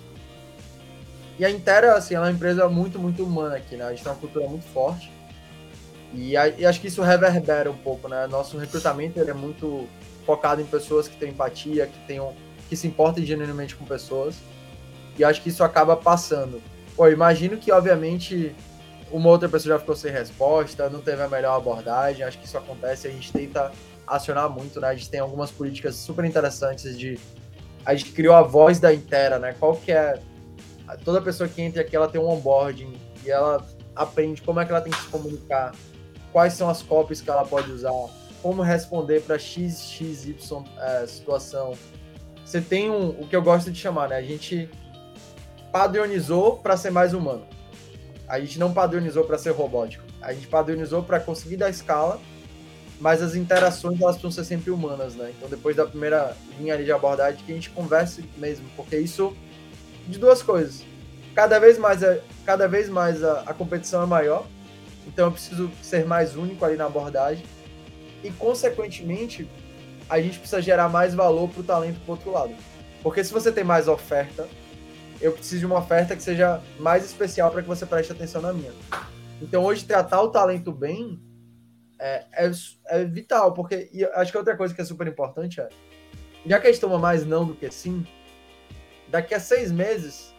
[1.39, 3.85] E a Intera, assim, ela é uma empresa muito, muito humana aqui, né?
[3.85, 5.13] A gente tem uma cultura muito forte.
[6.15, 8.27] E, a, e, acho que isso reverbera um pouco, né?
[8.27, 9.87] Nosso recrutamento ele é muito
[10.25, 12.33] focado em pessoas que têm empatia, que tenham,
[12.71, 14.37] que se importem genuinamente com pessoas.
[15.19, 16.63] E acho que isso acaba passando.
[16.97, 18.57] Pô, imagino que obviamente
[19.13, 22.25] uma outra pessoa já ficou sem resposta, não teve a melhor abordagem.
[22.25, 23.71] Acho que isso acontece, a gente tenta
[24.07, 24.89] acionar muito, né?
[24.89, 27.19] A gente tem algumas políticas super interessantes de
[27.85, 29.55] a gente criou a voz da Intera, né?
[29.59, 30.21] Qual que é
[31.05, 32.95] toda pessoa que entra aqui ela tem um onboarding
[33.25, 35.73] e ela aprende como é que ela tem que se comunicar
[36.33, 37.93] quais são as cópias que ela pode usar,
[38.43, 41.75] como responder para x, x, y é, situação.
[42.45, 44.17] Você tem um, o que eu gosto de chamar, né?
[44.17, 44.69] A gente
[45.71, 47.47] padronizou para ser mais humano.
[48.29, 50.05] A gente não padronizou para ser robótico.
[50.21, 52.21] A gente padronizou para conseguir dar escala,
[53.01, 55.33] mas as interações elas precisam ser sempre humanas, né?
[55.37, 59.37] Então depois da primeira linha ali de abordagem que a gente converse mesmo, porque isso
[60.07, 60.83] de duas coisas.
[61.35, 64.47] Cada vez mais, é, cada vez mais a, a competição é maior
[65.07, 67.45] então eu preciso ser mais único ali na abordagem.
[68.23, 69.49] E, consequentemente,
[70.09, 72.55] a gente precisa gerar mais valor para o talento pro outro lado.
[73.03, 74.49] Porque se você tem mais oferta,
[75.21, 78.53] eu preciso de uma oferta que seja mais especial para que você preste atenção na
[78.53, 78.73] minha.
[79.43, 81.21] Então, hoje, tratar o talento bem
[82.05, 82.51] é, é,
[82.89, 85.71] é vital, porque e acho que outra coisa que é super importante é,
[86.45, 88.07] já que a gente toma mais não do que sim,
[89.09, 90.35] daqui a seis meses,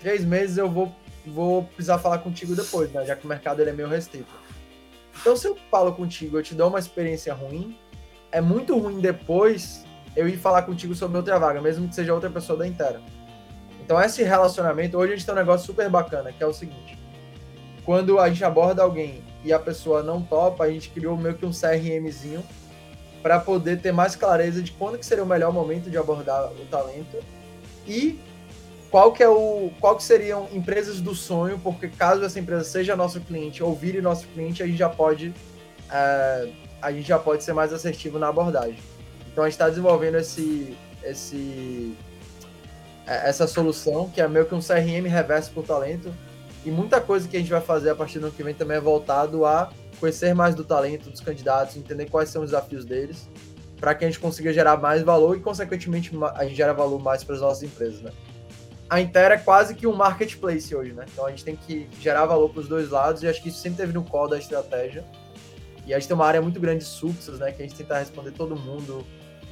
[0.00, 0.92] três meses eu vou
[1.24, 3.04] vou precisar falar contigo depois, né?
[3.04, 4.32] Já que o mercado ele é meio restrito.
[5.20, 7.78] Então, se eu falo contigo, eu te dou uma experiência ruim,
[8.32, 9.84] é muito ruim depois
[10.16, 13.00] eu ir falar contigo sobre outra vaga, mesmo que seja outra pessoa da inteira.
[13.84, 16.98] Então, esse relacionamento, hoje a gente tem um negócio super bacana, que é o seguinte:
[17.84, 21.46] quando a gente aborda alguém e a pessoa não topa, a gente criou meio que
[21.46, 22.44] um CRMzinho
[23.22, 26.66] para poder ter mais clareza de quando que seria o melhor momento de abordar o
[26.66, 27.18] talento
[27.86, 28.18] e
[28.90, 32.96] qual que é o qual que seriam empresas do sonho, porque caso essa empresa seja
[32.96, 35.34] nosso cliente ou vire nosso cliente, a gente já pode
[35.90, 36.48] é,
[36.80, 38.78] a gente já pode ser mais assertivo na abordagem.
[39.30, 41.96] Então a gente está desenvolvendo esse esse
[43.06, 46.12] é, essa solução que é meio que um CRM reverso por talento
[46.64, 48.76] e muita coisa que a gente vai fazer a partir do ano que vem também
[48.76, 53.28] é voltado a conhecer mais do talento dos candidatos, entender quais são os desafios deles,
[53.80, 57.24] para que a gente consiga gerar mais valor e consequentemente a gente gera valor mais
[57.24, 58.10] para as nossas empresas, né?
[58.90, 61.04] a Intera é quase que um marketplace hoje, né?
[61.12, 63.58] Então a gente tem que gerar valor para os dois lados e acho que isso
[63.58, 65.04] sempre teve no core da estratégia.
[65.86, 67.52] E a gente tem uma área muito grande de fluxos, né?
[67.52, 69.06] Que a gente tenta responder todo mundo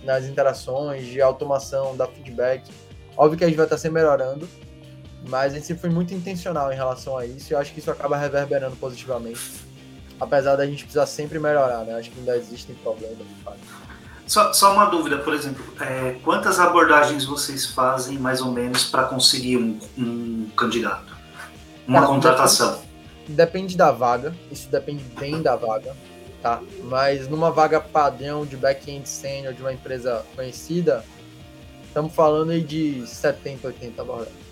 [0.05, 2.71] nas interações, de automação, dar feedback.
[3.17, 4.49] Óbvio que a gente vai estar sempre melhorando,
[5.29, 7.81] mas a gente sempre foi muito intencional em relação a isso e eu acho que
[7.81, 9.41] isso acaba reverberando positivamente.
[10.19, 11.95] Apesar da gente precisar sempre melhorar, né?
[11.95, 13.59] Acho que ainda existem problemas, de fato.
[14.27, 19.05] Só, só uma dúvida, por exemplo, é, quantas abordagens vocês fazem mais ou menos para
[19.05, 21.17] conseguir um, um, candidato?
[21.87, 22.71] Uma Cara, contratação?
[22.73, 25.95] Depende, depende da vaga, isso depende bem da vaga,
[26.43, 26.61] tá?
[26.85, 31.05] Mas numa vaga padrão de back-end senior de uma empresa conhecida,
[31.87, 34.46] estamos falando aí de 70, 80 abordagens.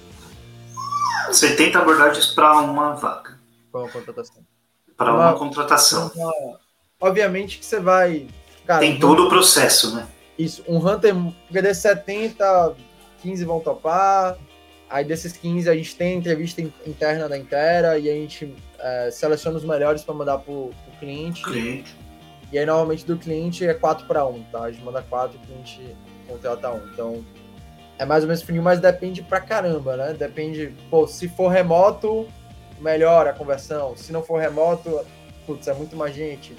[1.33, 3.39] 70 abordagens para uma vaga.
[3.70, 4.43] Para uma contratação.
[4.97, 6.11] Para uma, uma, contratação.
[6.14, 6.59] Uma,
[7.01, 8.29] obviamente que você vai
[8.66, 10.07] Cara, Tem todo o processo, né?
[10.39, 11.14] Isso, um Hunter,
[11.47, 12.75] porque desses 70,
[13.22, 14.37] 15 vão topar,
[14.89, 19.59] aí desses 15 a gente tem entrevista interna da Intera e a gente é, seleciona
[19.59, 21.43] os melhores para mandar para o cliente.
[21.43, 21.95] cliente.
[22.51, 24.62] E aí normalmente do cliente é 4 para 1, tá?
[24.62, 25.97] A gente manda 4 e o cliente
[26.27, 26.77] contrata 1.
[26.93, 27.25] Então
[27.99, 30.12] é mais ou menos frio, mas depende pra caramba, né?
[30.14, 32.26] Depende, pô, se for remoto,
[32.80, 33.97] melhora a conversão.
[33.97, 35.05] Se não for remoto,
[35.47, 36.57] putz, é muito mais gente.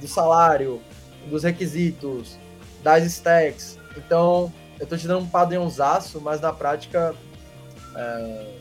[0.00, 0.80] Do salário,
[1.26, 2.38] dos requisitos,
[2.82, 3.78] das stacks.
[3.96, 7.14] Então, eu estou te dando um padrãozaço, mas na prática,
[7.94, 8.54] é...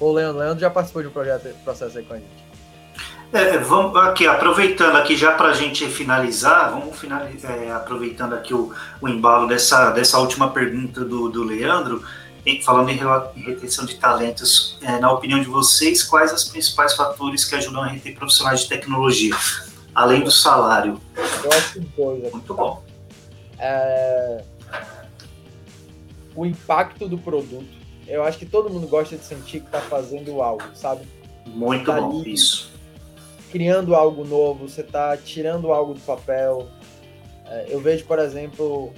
[0.00, 2.43] o Leandro, Leandro já participou de um projeto, processo aí com a gente.
[3.34, 8.54] É, vamos aqui, aproveitando aqui já para a gente finalizar, vamos finalizar, é, aproveitando aqui
[8.54, 12.02] o, o embalo dessa, dessa última pergunta do, do Leandro,
[12.46, 13.00] em, falando em,
[13.36, 17.82] em, retenção de talentos, é, na opinião de vocês, quais os principais fatores que ajudam
[17.82, 19.34] a reter profissionais de tecnologia?
[19.94, 21.00] além do salário.
[21.16, 22.32] Eu acho dois.
[22.32, 22.82] Muito bom.
[23.58, 24.44] É...
[26.34, 27.84] O impacto do produto.
[28.06, 31.06] Eu acho que todo mundo gosta de sentir que está fazendo algo, sabe?
[31.46, 32.73] Muito tá bom, isso.
[33.54, 36.68] Criando algo novo, você está tirando algo do papel.
[37.46, 38.92] É, eu vejo, por exemplo,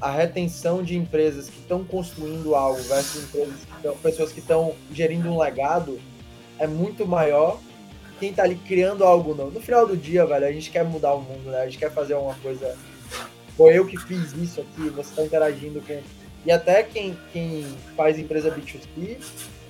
[0.00, 5.28] a retenção de empresas que estão construindo algo versus empresas que pessoas que estão gerindo
[5.28, 6.00] um legado
[6.58, 7.60] é muito maior
[8.18, 9.50] quem tá ali criando algo novo.
[9.50, 11.60] No final do dia, velho, a gente quer mudar o mundo, né?
[11.60, 12.74] A gente quer fazer uma coisa.
[13.58, 16.00] Foi eu que fiz isso aqui, você tá interagindo com.
[16.46, 19.18] E até quem, quem faz empresa B2C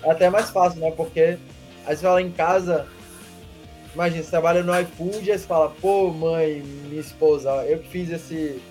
[0.04, 0.92] é até mais fácil, né?
[0.92, 1.38] Porque
[1.84, 2.86] aí você fala em casa,
[3.94, 8.62] imagina, você trabalha no iFood e você fala, pô, mãe, minha esposa, eu fiz esse,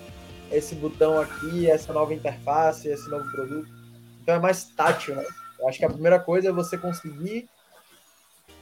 [0.50, 3.68] esse botão aqui, essa nova interface, esse novo produto.
[4.22, 5.24] Então é mais tátil, né?
[5.58, 7.48] Eu acho que a primeira coisa é você conseguir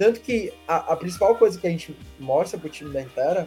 [0.00, 3.46] tanto que a, a principal coisa que a gente mostra pro time da Intera,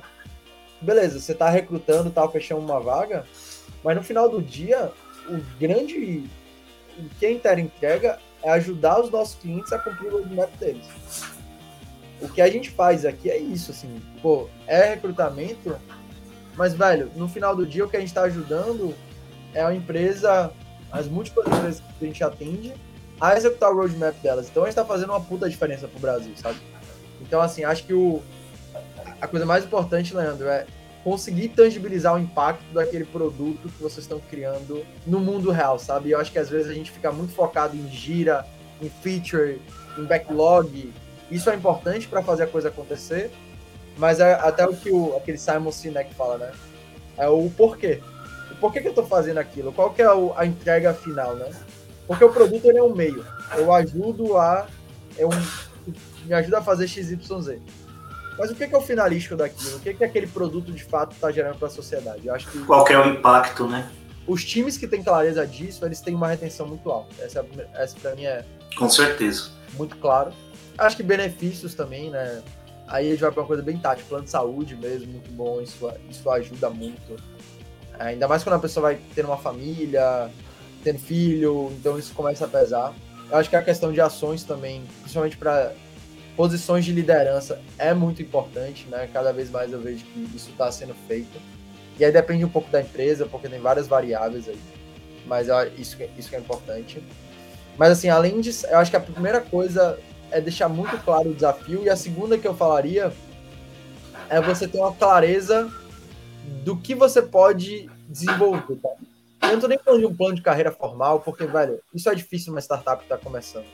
[0.79, 3.25] beleza, você tá recrutando, tá fechando uma vaga,
[3.83, 4.91] mas no final do dia,
[5.27, 6.29] o grande.
[6.95, 10.85] O que a Intera entrega é ajudar os nossos clientes a cumprir o roadmap deles.
[12.21, 15.75] O que a gente faz aqui é isso, assim, pô, é recrutamento,
[16.55, 18.93] mas, velho, no final do dia o que a gente está ajudando
[19.53, 20.51] é a empresa,
[20.91, 22.73] as múltiplas empresas que a gente atende,
[23.19, 24.49] a executar o roadmap delas.
[24.49, 26.59] Então a gente tá fazendo uma puta diferença pro Brasil, sabe?
[27.21, 28.21] Então, assim, acho que o,
[29.19, 30.65] a coisa mais importante, Leandro, é
[31.03, 36.11] conseguir tangibilizar o impacto daquele produto que vocês estão criando no mundo real, sabe?
[36.11, 38.45] Eu acho que às vezes a gente fica muito focado em gira,
[38.81, 39.61] em feature,
[39.97, 40.93] em backlog.
[41.33, 43.31] Isso é importante para fazer a coisa acontecer,
[43.97, 46.51] mas é até o que o, aquele Simon Sinek fala, né?
[47.17, 48.01] É o porquê.
[48.51, 49.73] O porquê que eu estou fazendo aquilo?
[49.73, 51.49] Qual que é a entrega final, né?
[52.05, 53.25] Porque o produto ele é um meio.
[53.55, 54.67] Eu ajudo a.
[55.17, 55.31] É um,
[56.25, 57.59] me ajuda a fazer XYZ.
[58.37, 59.77] Mas o que é o finalístico daquilo?
[59.77, 62.27] O que é aquele produto de fato está gerando para a sociedade?
[62.27, 63.91] Eu acho que Qual que é o impacto, né?
[64.27, 67.13] Os times que têm clareza disso, eles têm uma retenção muito alta.
[67.19, 68.45] Essa, é essa para mim é.
[68.77, 69.49] Com certeza.
[69.73, 70.31] Muito claro.
[70.77, 72.41] Acho que benefícios também, né?
[72.87, 75.61] Aí a gente vai para uma coisa bem tática, plano de saúde mesmo, muito bom,
[75.61, 77.15] isso, isso ajuda muito.
[77.97, 80.29] Ainda mais quando a pessoa vai ter uma família,
[80.83, 82.93] tendo filho, então isso começa a pesar.
[83.29, 85.73] Eu acho que a questão de ações também, principalmente para
[86.35, 89.09] posições de liderança, é muito importante, né?
[89.13, 91.39] Cada vez mais eu vejo que isso está sendo feito.
[91.97, 94.59] E aí depende um pouco da empresa, porque tem várias variáveis aí.
[95.25, 95.47] Mas
[95.77, 97.01] isso, isso que é importante.
[97.77, 99.97] Mas assim, além disso, eu acho que a primeira coisa
[100.33, 103.13] é deixar muito claro o desafio, e a segunda que eu falaria
[104.29, 105.71] é você ter uma clareza
[106.63, 108.89] do que você pode desenvolver, tá?
[109.43, 112.15] Eu não tô nem falando de um plano de carreira formal, porque, velho, isso é
[112.15, 113.65] difícil numa startup que tá começando.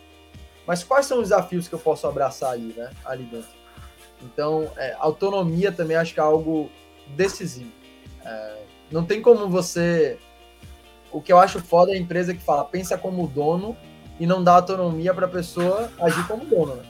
[0.68, 2.92] Mas quais são os desafios que eu posso abraçar ali, né?
[3.06, 3.50] Ali dentro.
[4.22, 6.70] Então, é, autonomia também acho que é algo
[7.16, 7.72] decisivo.
[8.26, 10.18] É, não tem como você.
[11.12, 13.78] O que eu acho foda é a empresa que fala, pensa como dono
[14.20, 16.76] e não dá autonomia para a pessoa agir como dono.
[16.76, 16.84] Né?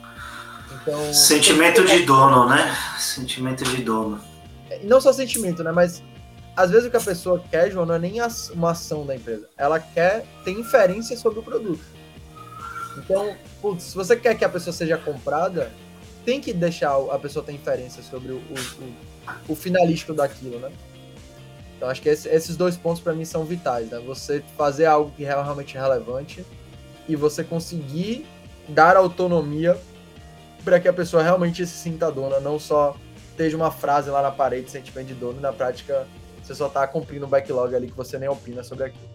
[0.82, 2.74] Então, sentimento de dono, né?
[2.98, 4.20] Sentimento de dono.
[4.68, 5.70] É, não só sentimento, né?
[5.70, 6.02] Mas
[6.56, 8.14] às vezes o que a pessoa quer, João, não é nem
[8.54, 9.48] uma ação da empresa.
[9.56, 11.84] Ela quer ter inferência sobre o produto.
[12.98, 15.70] Então, putz, se você quer que a pessoa seja comprada,
[16.24, 20.70] tem que deixar a pessoa ter inferência sobre o, o, o finalístico daquilo, né?
[21.76, 23.98] Então, acho que esse, esses dois pontos para mim são vitais, né?
[24.06, 26.44] Você fazer algo que é realmente relevante
[27.10, 28.24] e você conseguir
[28.68, 29.76] dar autonomia
[30.64, 32.96] para que a pessoa realmente se sinta dona, não só
[33.30, 36.06] esteja uma frase lá na parede, sentimento de dono, e na prática
[36.40, 39.10] você só está cumprindo um backlog ali que você nem opina sobre aquilo.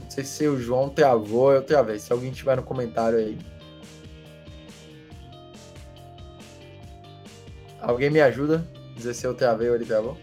[0.00, 1.98] Não sei se o João tem avô, eu tenho a ver.
[1.98, 3.38] Se alguém tiver no comentário aí,
[7.82, 8.64] Alguém me ajuda?
[8.94, 10.16] Dizer se eu travei ou ele travou?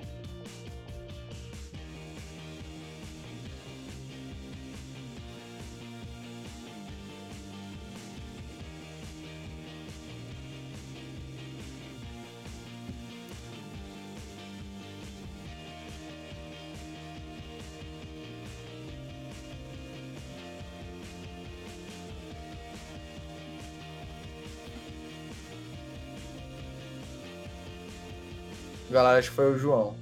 [29.00, 29.96] Galera, acho que foi o João.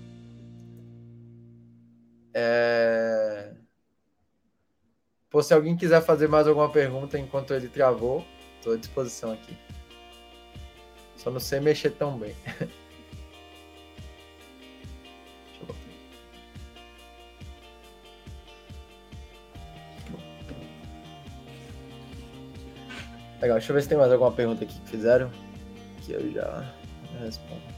[2.33, 3.53] É...
[5.29, 8.25] Pô, se alguém quiser fazer mais alguma pergunta enquanto ele travou,
[8.57, 9.55] estou à disposição aqui.
[11.15, 12.35] Só não sei mexer tão bem.
[23.39, 25.29] Legal, deixa eu ver se tem mais alguma pergunta aqui que fizeram.
[26.01, 26.73] Que eu já
[27.19, 27.76] respondo.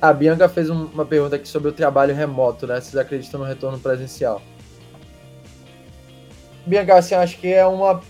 [0.00, 2.80] A Bianca fez uma pergunta aqui sobre o trabalho remoto, né?
[2.80, 4.42] Vocês acreditam no retorno presencial?
[6.66, 8.02] Bianca, assim, acho que é uma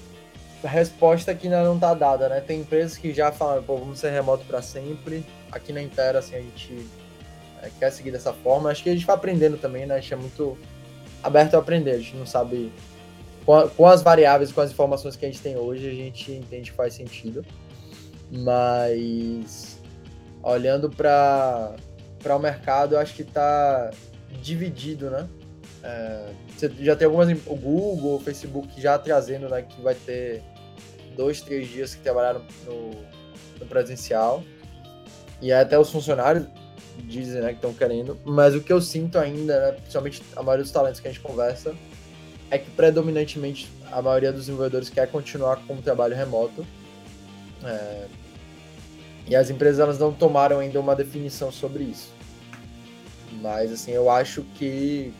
[0.65, 2.41] resposta que ainda não está dada, né?
[2.41, 5.25] Tem empresas que já falam, pô, vamos ser remoto para sempre.
[5.53, 6.87] Aqui na Intera, assim, a gente
[7.63, 8.71] é, quer seguir dessa forma.
[8.71, 9.95] Acho que a gente vai aprendendo também, né?
[9.95, 10.59] A gente é muito
[11.23, 11.93] aberto a aprender.
[11.93, 12.73] A gente não sabe
[13.45, 16.77] com, as variáveis, com as informações que a gente tem hoje, a gente entende que
[16.77, 17.45] faz sentido.
[18.31, 19.79] Mas
[20.43, 21.77] olhando para
[22.25, 23.91] o mercado, eu acho que está
[24.43, 25.29] dividido, né?
[25.83, 30.43] É, você já tem algumas, o Google, o Facebook já trazendo, né, que vai ter
[31.15, 32.91] dois, três dias que trabalharam no,
[33.61, 34.43] no presencial.
[35.43, 36.47] E até os funcionários
[37.01, 38.19] dizem, né, que estão querendo.
[38.25, 41.23] Mas o que eu sinto ainda, né, principalmente a maioria dos talentos que a gente
[41.23, 41.75] conversa,
[42.51, 46.67] é que predominantemente a maioria dos desenvolvedores quer continuar com o trabalho remoto.
[47.65, 48.07] É,
[49.27, 52.13] e as empresas elas não tomaram ainda uma definição sobre isso.
[53.41, 55.13] Mas assim, eu acho que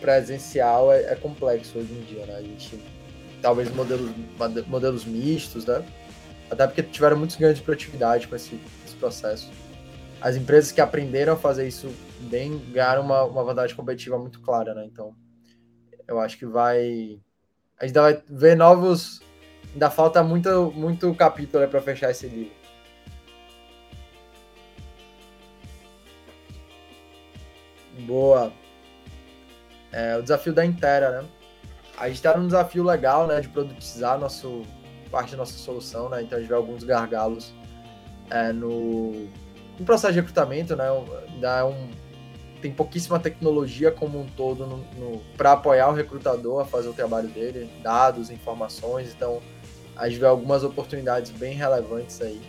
[0.00, 2.36] presencial é, é complexo hoje em dia, né?
[2.36, 2.78] A gente
[3.40, 4.10] talvez modelos
[4.66, 5.84] modelos mistos, né?
[6.50, 9.50] Até porque tiveram muitos ganhos de produtividade com esse, esse processo.
[10.20, 11.90] As empresas que aprenderam a fazer isso
[12.20, 14.84] bem ganharam uma, uma vantagem competitiva muito clara, né?
[14.86, 15.14] Então,
[16.06, 17.18] eu acho que vai.
[17.78, 19.22] A gente vai ver novos.
[19.72, 22.52] Ainda falta muito, muito capítulo para fechar esse livro.
[28.06, 28.52] Boa.
[29.92, 31.28] É, o desafio da Intera, né?
[31.96, 33.40] A gente está num desafio legal, né?
[33.40, 34.62] De produtizar nosso,
[35.10, 36.22] parte da nossa solução, né?
[36.22, 37.54] Então a gente vê alguns gargalos
[38.30, 39.12] é, no,
[39.78, 40.86] no processo de recrutamento, né?
[41.40, 41.90] Dá um,
[42.64, 46.94] tem pouquíssima tecnologia como um todo no, no para apoiar o recrutador a fazer o
[46.94, 49.12] trabalho dele, dados, informações.
[49.14, 49.42] Então,
[49.94, 52.40] a gente vê algumas oportunidades bem relevantes aí,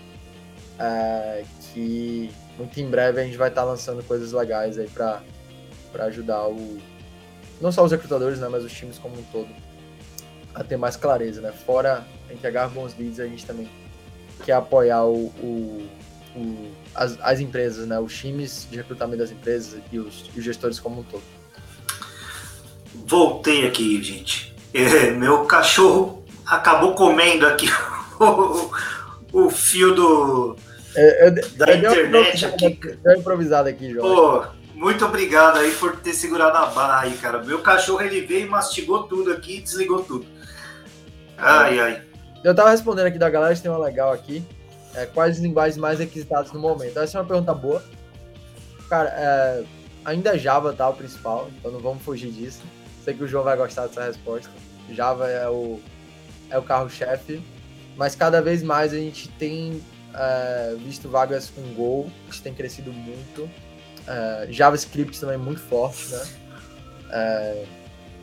[0.79, 5.21] é, que muito em breve a gente vai estar tá lançando coisas legais aí para
[6.05, 6.77] ajudar o
[7.59, 9.49] não só os recrutadores, né, mas os times como um todo
[10.53, 11.51] a ter mais clareza, né?
[11.51, 13.69] Fora entregar bons leads, a gente também
[14.45, 15.89] quer apoiar o, o,
[16.35, 20.79] o as, as empresas, né, os times de recrutamento das empresas e os, os gestores
[20.79, 21.23] como um todo.
[23.05, 24.55] Voltei aqui, gente.
[24.73, 27.67] É, meu cachorro acabou comendo aqui
[28.19, 28.71] o,
[29.33, 30.57] o fio do,
[30.95, 32.79] é, eu, da eu internet aqui.
[33.03, 34.47] Deu improvisado aqui, João.
[34.73, 37.41] Muito obrigado aí por ter segurado a barra aí, cara.
[37.43, 40.25] Meu cachorro ele veio e mastigou tudo aqui e desligou tudo.
[41.37, 42.01] Ai, ai.
[42.43, 44.43] Eu tava respondendo aqui da galera, tem uma legal aqui.
[44.95, 46.97] É, quais linguagens mais requisitadas no momento?
[46.97, 47.83] Essa é uma pergunta boa.
[48.89, 49.63] cara, é,
[50.05, 52.61] ainda Java tá o principal, então não vamos fugir disso.
[53.03, 54.49] Sei que o João vai gostar dessa resposta.
[54.89, 55.79] Java é o,
[56.49, 57.41] é o carro-chefe,
[57.97, 59.81] mas cada vez mais a gente tem
[60.13, 63.49] é, visto vagas com Go, que tem crescido muito.
[64.07, 66.25] É, JavaScript também muito forte, né?
[67.11, 67.65] É,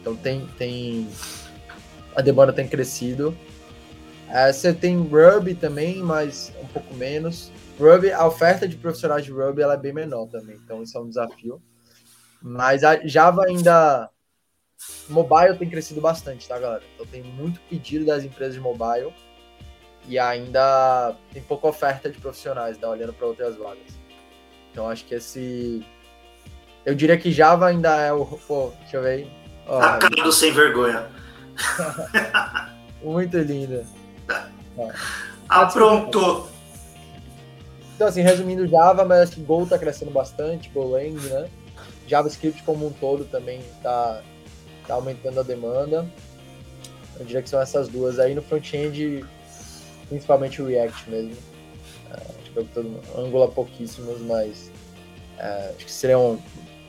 [0.00, 1.08] então tem, tem
[2.14, 3.36] a demanda tem crescido.
[4.28, 7.50] É, você tem Ruby também, mas pouco menos.
[7.78, 11.00] Ruby, a oferta de profissionais de Ruby ela é bem menor também, então isso é
[11.00, 11.62] um desafio.
[12.40, 14.10] Mas a Java ainda.
[15.08, 16.82] Mobile tem crescido bastante, tá, galera?
[16.94, 19.12] Então tem muito pedido das empresas de mobile
[20.08, 22.88] e ainda tem pouca oferta de profissionais, tá?
[22.88, 23.96] Olhando para outras vagas.
[24.70, 25.84] Então acho que esse.
[26.84, 28.26] Eu diria que Java ainda é o.
[28.26, 29.30] Pô, deixa eu ver.
[29.68, 31.06] Oh, a cara do sem vergonha.
[33.02, 33.86] Muito linda.
[35.48, 36.51] Aprontou.
[37.94, 41.48] Então, assim, resumindo Java, mas acho que Go tá crescendo bastante, Golang, né?
[42.06, 44.22] JavaScript como um todo também tá,
[44.86, 46.06] tá aumentando a demanda.
[47.18, 48.18] Eu diria que são essas duas.
[48.18, 49.24] Aí no front-end,
[50.08, 51.36] principalmente o React mesmo.
[52.10, 54.70] É, acho que todo Angular pouquíssimos, mas
[55.38, 56.38] é, acho que seriam.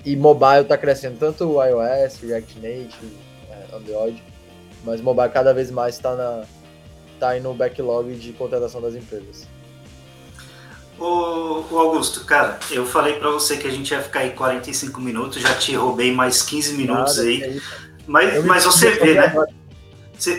[0.05, 3.17] E mobile tá crescendo tanto o iOS, React Native,
[3.49, 4.21] é, Android,
[4.83, 6.43] mas mobile cada vez mais está na
[7.19, 9.47] tá aí no backlog de contratação das empresas.
[10.99, 15.41] Ô, Augusto, cara, eu falei para você que a gente ia ficar aí 45 minutos,
[15.41, 17.43] já te roubei mais 15 minutos Nada, aí.
[17.43, 17.61] É
[18.07, 19.33] mas, mas você vê, né?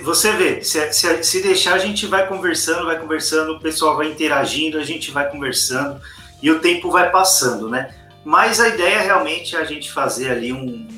[0.03, 4.07] Você vê, se, se, se, deixar, a gente vai conversando, vai conversando, o pessoal vai
[4.07, 6.01] interagindo, a gente vai conversando
[6.43, 7.95] e o tempo vai passando, né?
[8.25, 10.89] Mas a ideia realmente é a gente fazer ali um,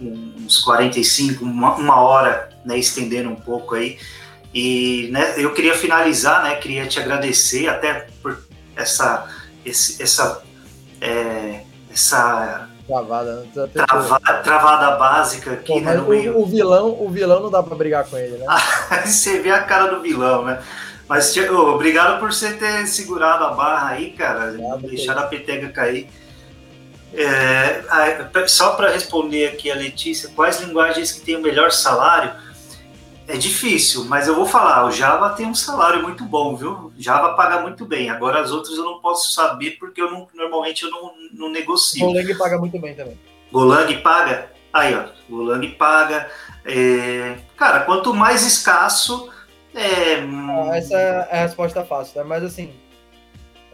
[0.00, 2.78] um, uns 45, uma, uma hora, né?
[2.78, 3.98] Estendendo um pouco aí.
[4.54, 6.54] E né, eu queria finalizar, né?
[6.56, 8.45] Queria te agradecer até por
[8.76, 9.28] essa,
[9.64, 10.42] esse, essa,
[11.00, 13.68] é, essa Travada, né?
[13.72, 15.98] travada, travada básica aqui, Pô, né?
[15.98, 16.38] O, meio...
[16.38, 18.46] o, vilão, o vilão não dá para brigar com ele, né?
[19.04, 20.62] você vê a cara do vilão, né?
[21.08, 26.08] Mas oh, obrigado por você ter segurado a barra aí, cara, deixar a peteca cair.
[27.12, 27.82] É,
[28.46, 32.32] só para responder aqui a Letícia, quais linguagens que têm o melhor salário?
[33.28, 36.92] É difícil, mas eu vou falar, o Java tem um salário muito bom, viu?
[36.96, 38.08] Java paga muito bem.
[38.08, 42.06] Agora as outras eu não posso saber porque eu não, normalmente eu não, não negocio.
[42.06, 43.18] Golang paga muito bem também.
[43.50, 44.52] Golang paga?
[44.72, 46.30] Aí, ó, Golang paga.
[46.64, 47.36] É...
[47.56, 49.28] Cara, quanto mais escasso,
[49.74, 50.20] é...
[50.20, 52.26] Ah, essa é a resposta fácil, né?
[52.28, 52.72] Mas assim,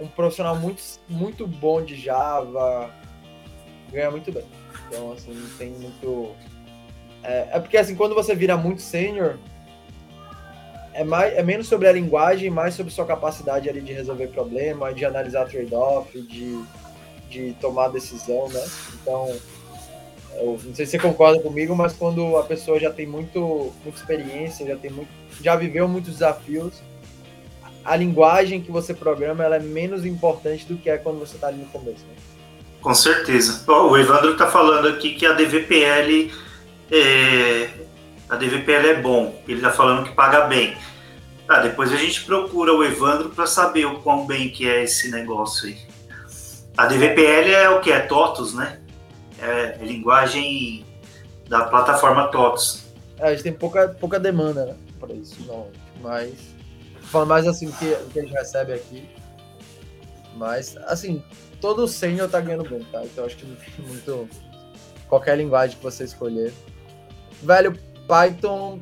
[0.00, 2.90] um profissional muito, muito bom de Java
[3.90, 4.44] ganha muito bem.
[4.88, 6.34] Então, assim, não tem muito
[7.22, 9.36] é, é, porque assim, quando você vira muito sênior,
[10.92, 14.92] é, mais, é menos sobre a linguagem, mais sobre sua capacidade ali de resolver problema,
[14.92, 16.62] de analisar trade-off, de,
[17.30, 18.64] de tomar decisão, né?
[18.94, 19.34] Então,
[20.34, 23.98] eu não sei se você concorda comigo, mas quando a pessoa já tem muito, muita
[23.98, 25.08] experiência, já tem muito,
[25.40, 26.82] já viveu muitos desafios,
[27.84, 31.48] a linguagem que você programa ela é menos importante do que é quando você está
[31.48, 32.04] ali no começo.
[32.06, 32.14] Né?
[32.80, 33.64] Com certeza.
[33.70, 36.30] o Evandro está falando aqui que a DVPL
[36.92, 37.70] é,
[38.28, 40.76] a DVPL é bom, ele está falando que paga bem.
[41.46, 45.10] Tá, depois a gente procura o Evandro para saber o quão bem que é esse
[45.10, 45.78] negócio aí.
[46.76, 47.90] A DVPL é o que?
[47.90, 48.80] É TOTOS, né?
[49.38, 50.84] É, é linguagem
[51.48, 52.84] da plataforma TOTOS.
[53.18, 55.68] É, a gente tem pouca, pouca demanda né, para isso, não.
[56.00, 56.34] Mas,
[57.02, 59.08] falando mais assim do que, que a gente recebe aqui.
[60.36, 61.22] Mas, assim,
[61.60, 63.02] todo sênior tá ganhando bem, tá?
[63.04, 63.46] Então acho que
[63.82, 64.28] muito.
[65.08, 66.54] Qualquer linguagem que você escolher
[67.42, 68.80] velho, Python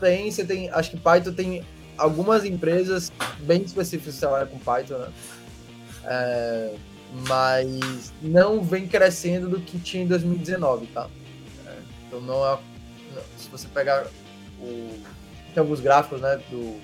[0.00, 1.64] tem, você tem, acho que Python tem
[1.96, 3.10] algumas empresas
[3.40, 5.12] bem específicas que trabalham com Python, né?
[6.04, 6.74] É,
[7.28, 11.08] mas não vem crescendo do que tinha em 2019, tá?
[11.66, 11.76] É,
[12.06, 12.58] então não é,
[13.36, 14.06] se você pegar
[14.60, 15.02] o,
[15.54, 16.78] tem alguns gráficos, né, do,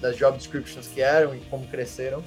[0.00, 2.22] das job descriptions que eram e como cresceram,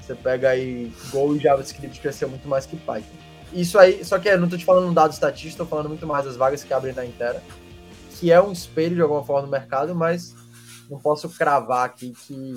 [0.00, 3.27] você pega aí Go e JavaScript cresceu muito mais que Python.
[3.52, 6.06] Isso aí, só que eu não tô te falando um dado estatístico, tô falando muito
[6.06, 7.42] mais das vagas que abrem na inteira,
[8.18, 10.34] que é um espelho de alguma forma no mercado, mas
[10.90, 12.54] não posso cravar aqui que,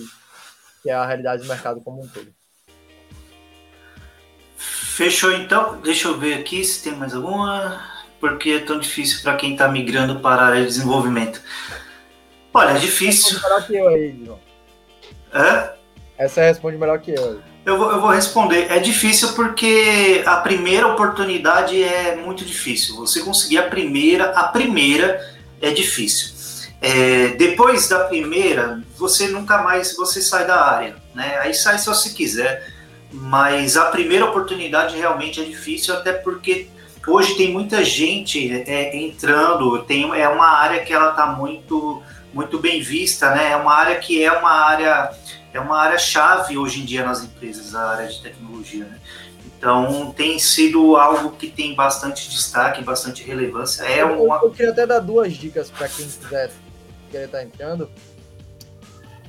[0.82, 2.34] que é a realidade do mercado como um todo.
[4.56, 5.80] Fechou então.
[5.82, 7.82] Deixa eu ver aqui se tem mais alguma,
[8.20, 11.42] porque é tão difícil para quem está migrando para a área de desenvolvimento.
[12.54, 13.38] Olha, é difícil.
[13.38, 14.40] Essa melhor que eu aí, João.
[15.34, 15.70] Hã?
[16.18, 17.42] Essa responde melhor que eu.
[17.66, 18.72] Eu vou, eu vou responder.
[18.72, 22.96] É difícil porque a primeira oportunidade é muito difícil.
[22.96, 25.20] Você conseguir a primeira, a primeira
[25.62, 26.32] é difícil.
[26.82, 31.38] É, depois da primeira, você nunca mais você sai da área, né?
[31.40, 32.74] Aí sai só se quiser.
[33.12, 36.70] mas a primeira oportunidade realmente é difícil, até porque
[37.06, 42.02] hoje tem muita gente é, entrando, tem, é uma área que ela está muito,
[42.34, 43.52] muito bem vista, né?
[43.52, 45.12] É uma área que é uma área
[45.54, 49.00] é uma área chave hoje em dia nas empresas, a área de tecnologia, né?
[49.46, 53.84] Então tem sido algo que tem bastante destaque, bastante relevância.
[53.84, 54.38] É uma...
[54.38, 56.52] eu, eu queria até dar duas dicas para quem quiser
[57.12, 57.90] querer estar tá entrando.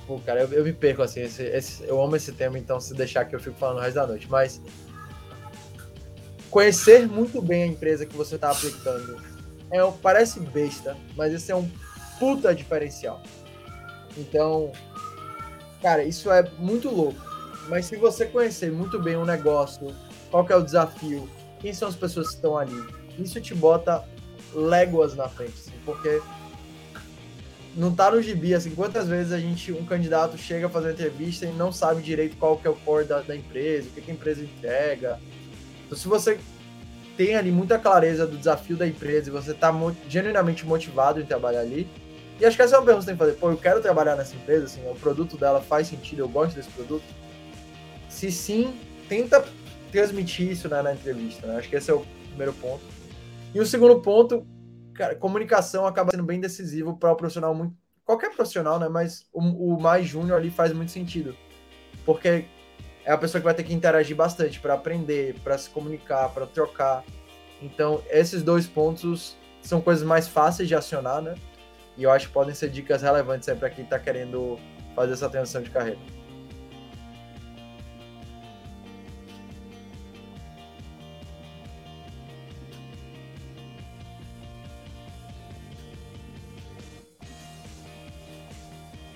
[0.06, 1.20] Pô, cara, eu, eu me perco assim.
[1.20, 3.94] Esse, esse, eu amo esse tema, então se deixar que eu fico falando o resto
[3.94, 4.26] da noite.
[4.30, 4.60] Mas
[6.50, 9.20] conhecer muito bem a empresa que você está aplicando
[9.70, 11.68] é, parece besta, mas esse é um
[12.18, 13.22] puta diferencial.
[14.16, 14.72] Então,
[15.82, 17.20] cara, isso é muito louco.
[17.68, 19.94] Mas se você conhecer muito bem o negócio,
[20.30, 21.28] qual é o desafio,
[21.60, 22.82] quem são as pessoas que estão ali.
[23.18, 24.04] Isso te bota
[24.54, 26.20] léguas na frente, assim, porque
[27.74, 30.92] não tá no gibi, assim, quantas vezes a gente, um candidato chega a fazer uma
[30.92, 34.00] entrevista e não sabe direito qual que é o core da, da empresa, o que,
[34.00, 35.18] que a empresa entrega.
[35.86, 36.38] Então, se você
[37.16, 39.72] tem ali muita clareza do desafio da empresa e você tá
[40.08, 41.88] genuinamente motivado em trabalhar ali,
[42.42, 43.80] e acho que essa é uma pergunta que você tem que fazer, pô, eu quero
[43.80, 47.04] trabalhar nessa empresa, assim, o produto dela faz sentido, eu gosto desse produto.
[48.08, 48.76] Se sim,
[49.08, 49.44] tenta
[49.92, 51.46] transmitir isso né, na entrevista.
[51.46, 51.56] Né?
[51.56, 52.82] Acho que esse é o primeiro ponto.
[53.54, 54.44] E o segundo ponto,
[54.92, 57.76] cara, comunicação acaba sendo bem decisivo para o profissional muito.
[58.04, 58.88] Qualquer profissional, né?
[58.88, 61.36] Mas o, o mais júnior ali faz muito sentido.
[62.04, 62.46] Porque
[63.04, 66.44] é a pessoa que vai ter que interagir bastante para aprender, para se comunicar, para
[66.44, 67.04] trocar.
[67.62, 71.36] Então, esses dois pontos são coisas mais fáceis de acionar, né?
[72.02, 74.58] E eu acho que podem ser dicas relevantes para quem está querendo
[74.92, 76.00] fazer essa transição de carreira.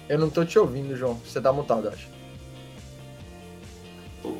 [0.08, 1.14] Eu não tô te ouvindo, João.
[1.14, 2.15] Você tá mutado, acho.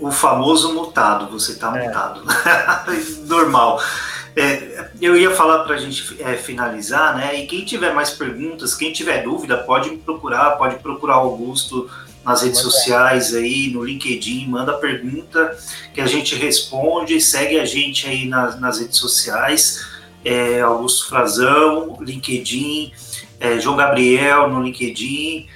[0.01, 1.87] O famoso mutado, você tá é.
[1.87, 2.23] mutado.
[3.27, 3.81] Normal.
[4.35, 7.41] É, eu ia falar para a gente é, finalizar, né?
[7.41, 11.89] E quem tiver mais perguntas, quem tiver dúvida, pode me procurar, pode procurar o Augusto
[12.27, 15.57] nas redes sociais aí, no LinkedIn, manda pergunta
[15.95, 19.87] que a gente responde, segue a gente aí nas, nas redes sociais,
[20.25, 22.93] é, Augusto Frazão, LinkedIn,
[23.39, 25.47] é, João Gabriel no LinkedIn,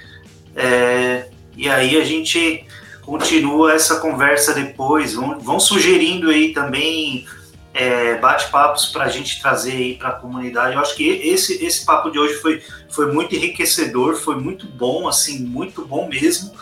[0.55, 1.27] é,
[1.57, 2.65] e aí a gente
[3.11, 5.15] continua essa conversa depois.
[5.15, 7.25] Vão, vão sugerindo aí também
[7.73, 10.75] é, bate-papos para a gente trazer aí para a comunidade.
[10.75, 15.09] Eu acho que esse, esse papo de hoje foi, foi muito enriquecedor, foi muito bom,
[15.09, 16.53] assim, muito bom mesmo.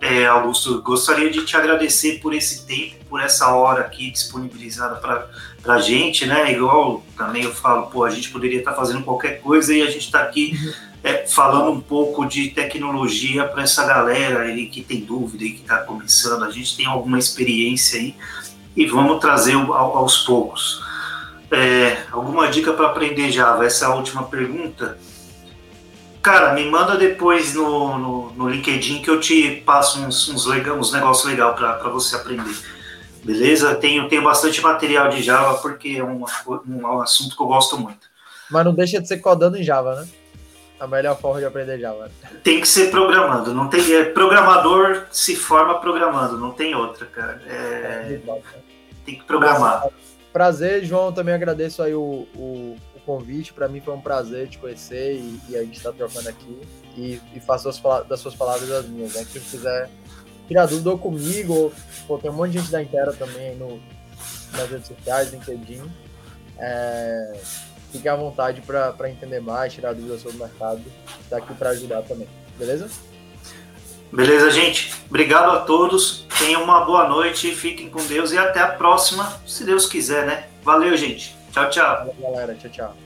[0.00, 5.28] É, Augusto, gostaria de te agradecer por esse tempo, por essa hora aqui disponibilizada para
[5.74, 6.52] a gente, né?
[6.52, 9.86] Igual também eu falo, pô, a gente poderia estar tá fazendo qualquer coisa e a
[9.86, 10.58] gente está aqui
[11.04, 15.60] é, falando um pouco de tecnologia para essa galera aí que tem dúvida e que
[15.60, 16.42] está começando.
[16.42, 18.16] A gente tem alguma experiência aí
[18.74, 20.82] e vamos trazer aos poucos.
[21.52, 23.66] É, alguma dica para aprender Java?
[23.66, 24.98] Essa é a última pergunta.
[26.22, 30.92] Cara, me manda depois no, no, no LinkedIn que eu te passo uns, uns, uns
[30.92, 32.56] negócios legais para você aprender.
[33.22, 33.74] Beleza?
[33.74, 36.24] Tenho, tenho bastante material de Java porque é um,
[36.66, 38.08] um assunto que eu gosto muito.
[38.50, 40.23] Mas não deixa de ser codando em Java, né?
[40.78, 42.10] A melhor forma de aprender Java.
[42.42, 43.54] Tem que ser programando.
[43.54, 47.40] Não tem, é, programador se forma programando, não tem outra, cara.
[47.46, 48.20] É,
[49.04, 49.88] tem que programar.
[50.32, 51.12] Prazer, João.
[51.12, 53.52] Também agradeço aí o, o, o convite.
[53.52, 56.60] Para mim foi um prazer te conhecer e, e a gente está trocando aqui.
[56.96, 59.14] E, e faço as, das suas palavras as minhas.
[59.14, 59.24] Né?
[59.32, 59.88] Quem quiser
[60.48, 61.72] tirar dúvida ou comigo,
[62.08, 63.80] ou, tem um monte de gente da Intera também no,
[64.52, 65.82] nas redes sociais, LinkedIn.
[66.58, 67.40] É,
[67.94, 70.82] fique à vontade para entender mais, tirar dúvidas sobre o mercado.
[71.20, 72.26] Está aqui para ajudar também.
[72.58, 72.90] Beleza?
[74.12, 74.92] Beleza, gente?
[75.08, 76.26] Obrigado a todos.
[76.38, 80.48] Tenham uma boa noite, fiquem com Deus e até a próxima, se Deus quiser, né?
[80.64, 81.36] Valeu, gente.
[81.52, 81.98] Tchau, tchau.
[81.98, 82.54] Valeu, galera.
[82.56, 82.96] Tchau, tchau.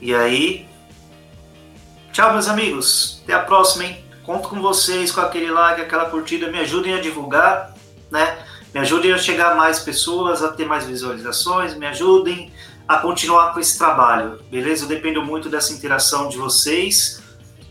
[0.00, 0.68] E aí?
[2.12, 3.20] Tchau, meus amigos.
[3.22, 4.04] Até a próxima, hein?
[4.24, 6.50] Conto com vocês, com aquele like, aquela curtida.
[6.50, 7.74] Me ajudem a divulgar,
[8.10, 8.38] né?
[8.72, 12.52] Me ajudem a chegar a mais pessoas, a ter mais visualizações, me ajudem
[12.86, 14.84] a continuar com esse trabalho, beleza?
[14.84, 17.22] Eu dependo muito dessa interação de vocês.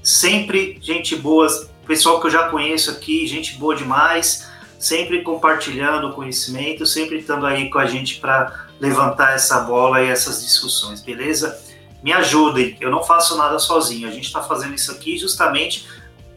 [0.03, 1.47] Sempre gente boa,
[1.85, 7.69] pessoal que eu já conheço aqui, gente boa demais, sempre compartilhando conhecimento, sempre estando aí
[7.69, 11.61] com a gente para levantar essa bola e essas discussões, beleza?
[12.01, 15.85] Me ajudem, eu não faço nada sozinho, a gente está fazendo isso aqui justamente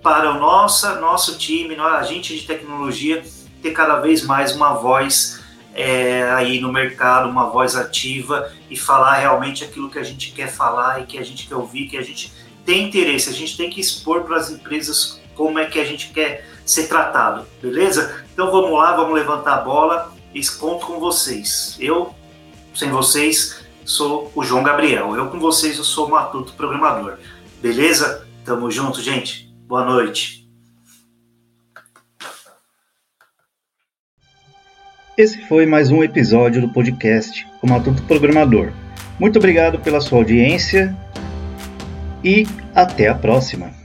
[0.02, 3.22] para o nosso, nosso time, a gente de tecnologia
[3.62, 5.40] ter cada vez mais uma voz
[5.74, 10.48] é, aí no mercado, uma voz ativa e falar realmente aquilo que a gente quer
[10.48, 12.32] falar e que a gente quer ouvir, que a gente
[12.66, 13.30] tem interesse.
[13.30, 16.88] A gente tem que expor para as empresas como é que a gente quer ser
[16.88, 18.24] tratado, beleza?
[18.32, 21.76] Então vamos lá, vamos levantar a bola e conto com vocês.
[21.80, 22.14] Eu,
[22.74, 25.16] sem vocês, sou o João Gabriel.
[25.16, 27.18] Eu com vocês, eu sou o Matuto Programador.
[27.60, 28.26] Beleza?
[28.44, 29.52] Tamo junto, gente.
[29.66, 30.41] Boa noite.
[35.16, 38.72] Esse foi mais um episódio do podcast O Matuto Programador.
[39.20, 40.96] Muito obrigado pela sua audiência
[42.24, 43.81] e até a próxima.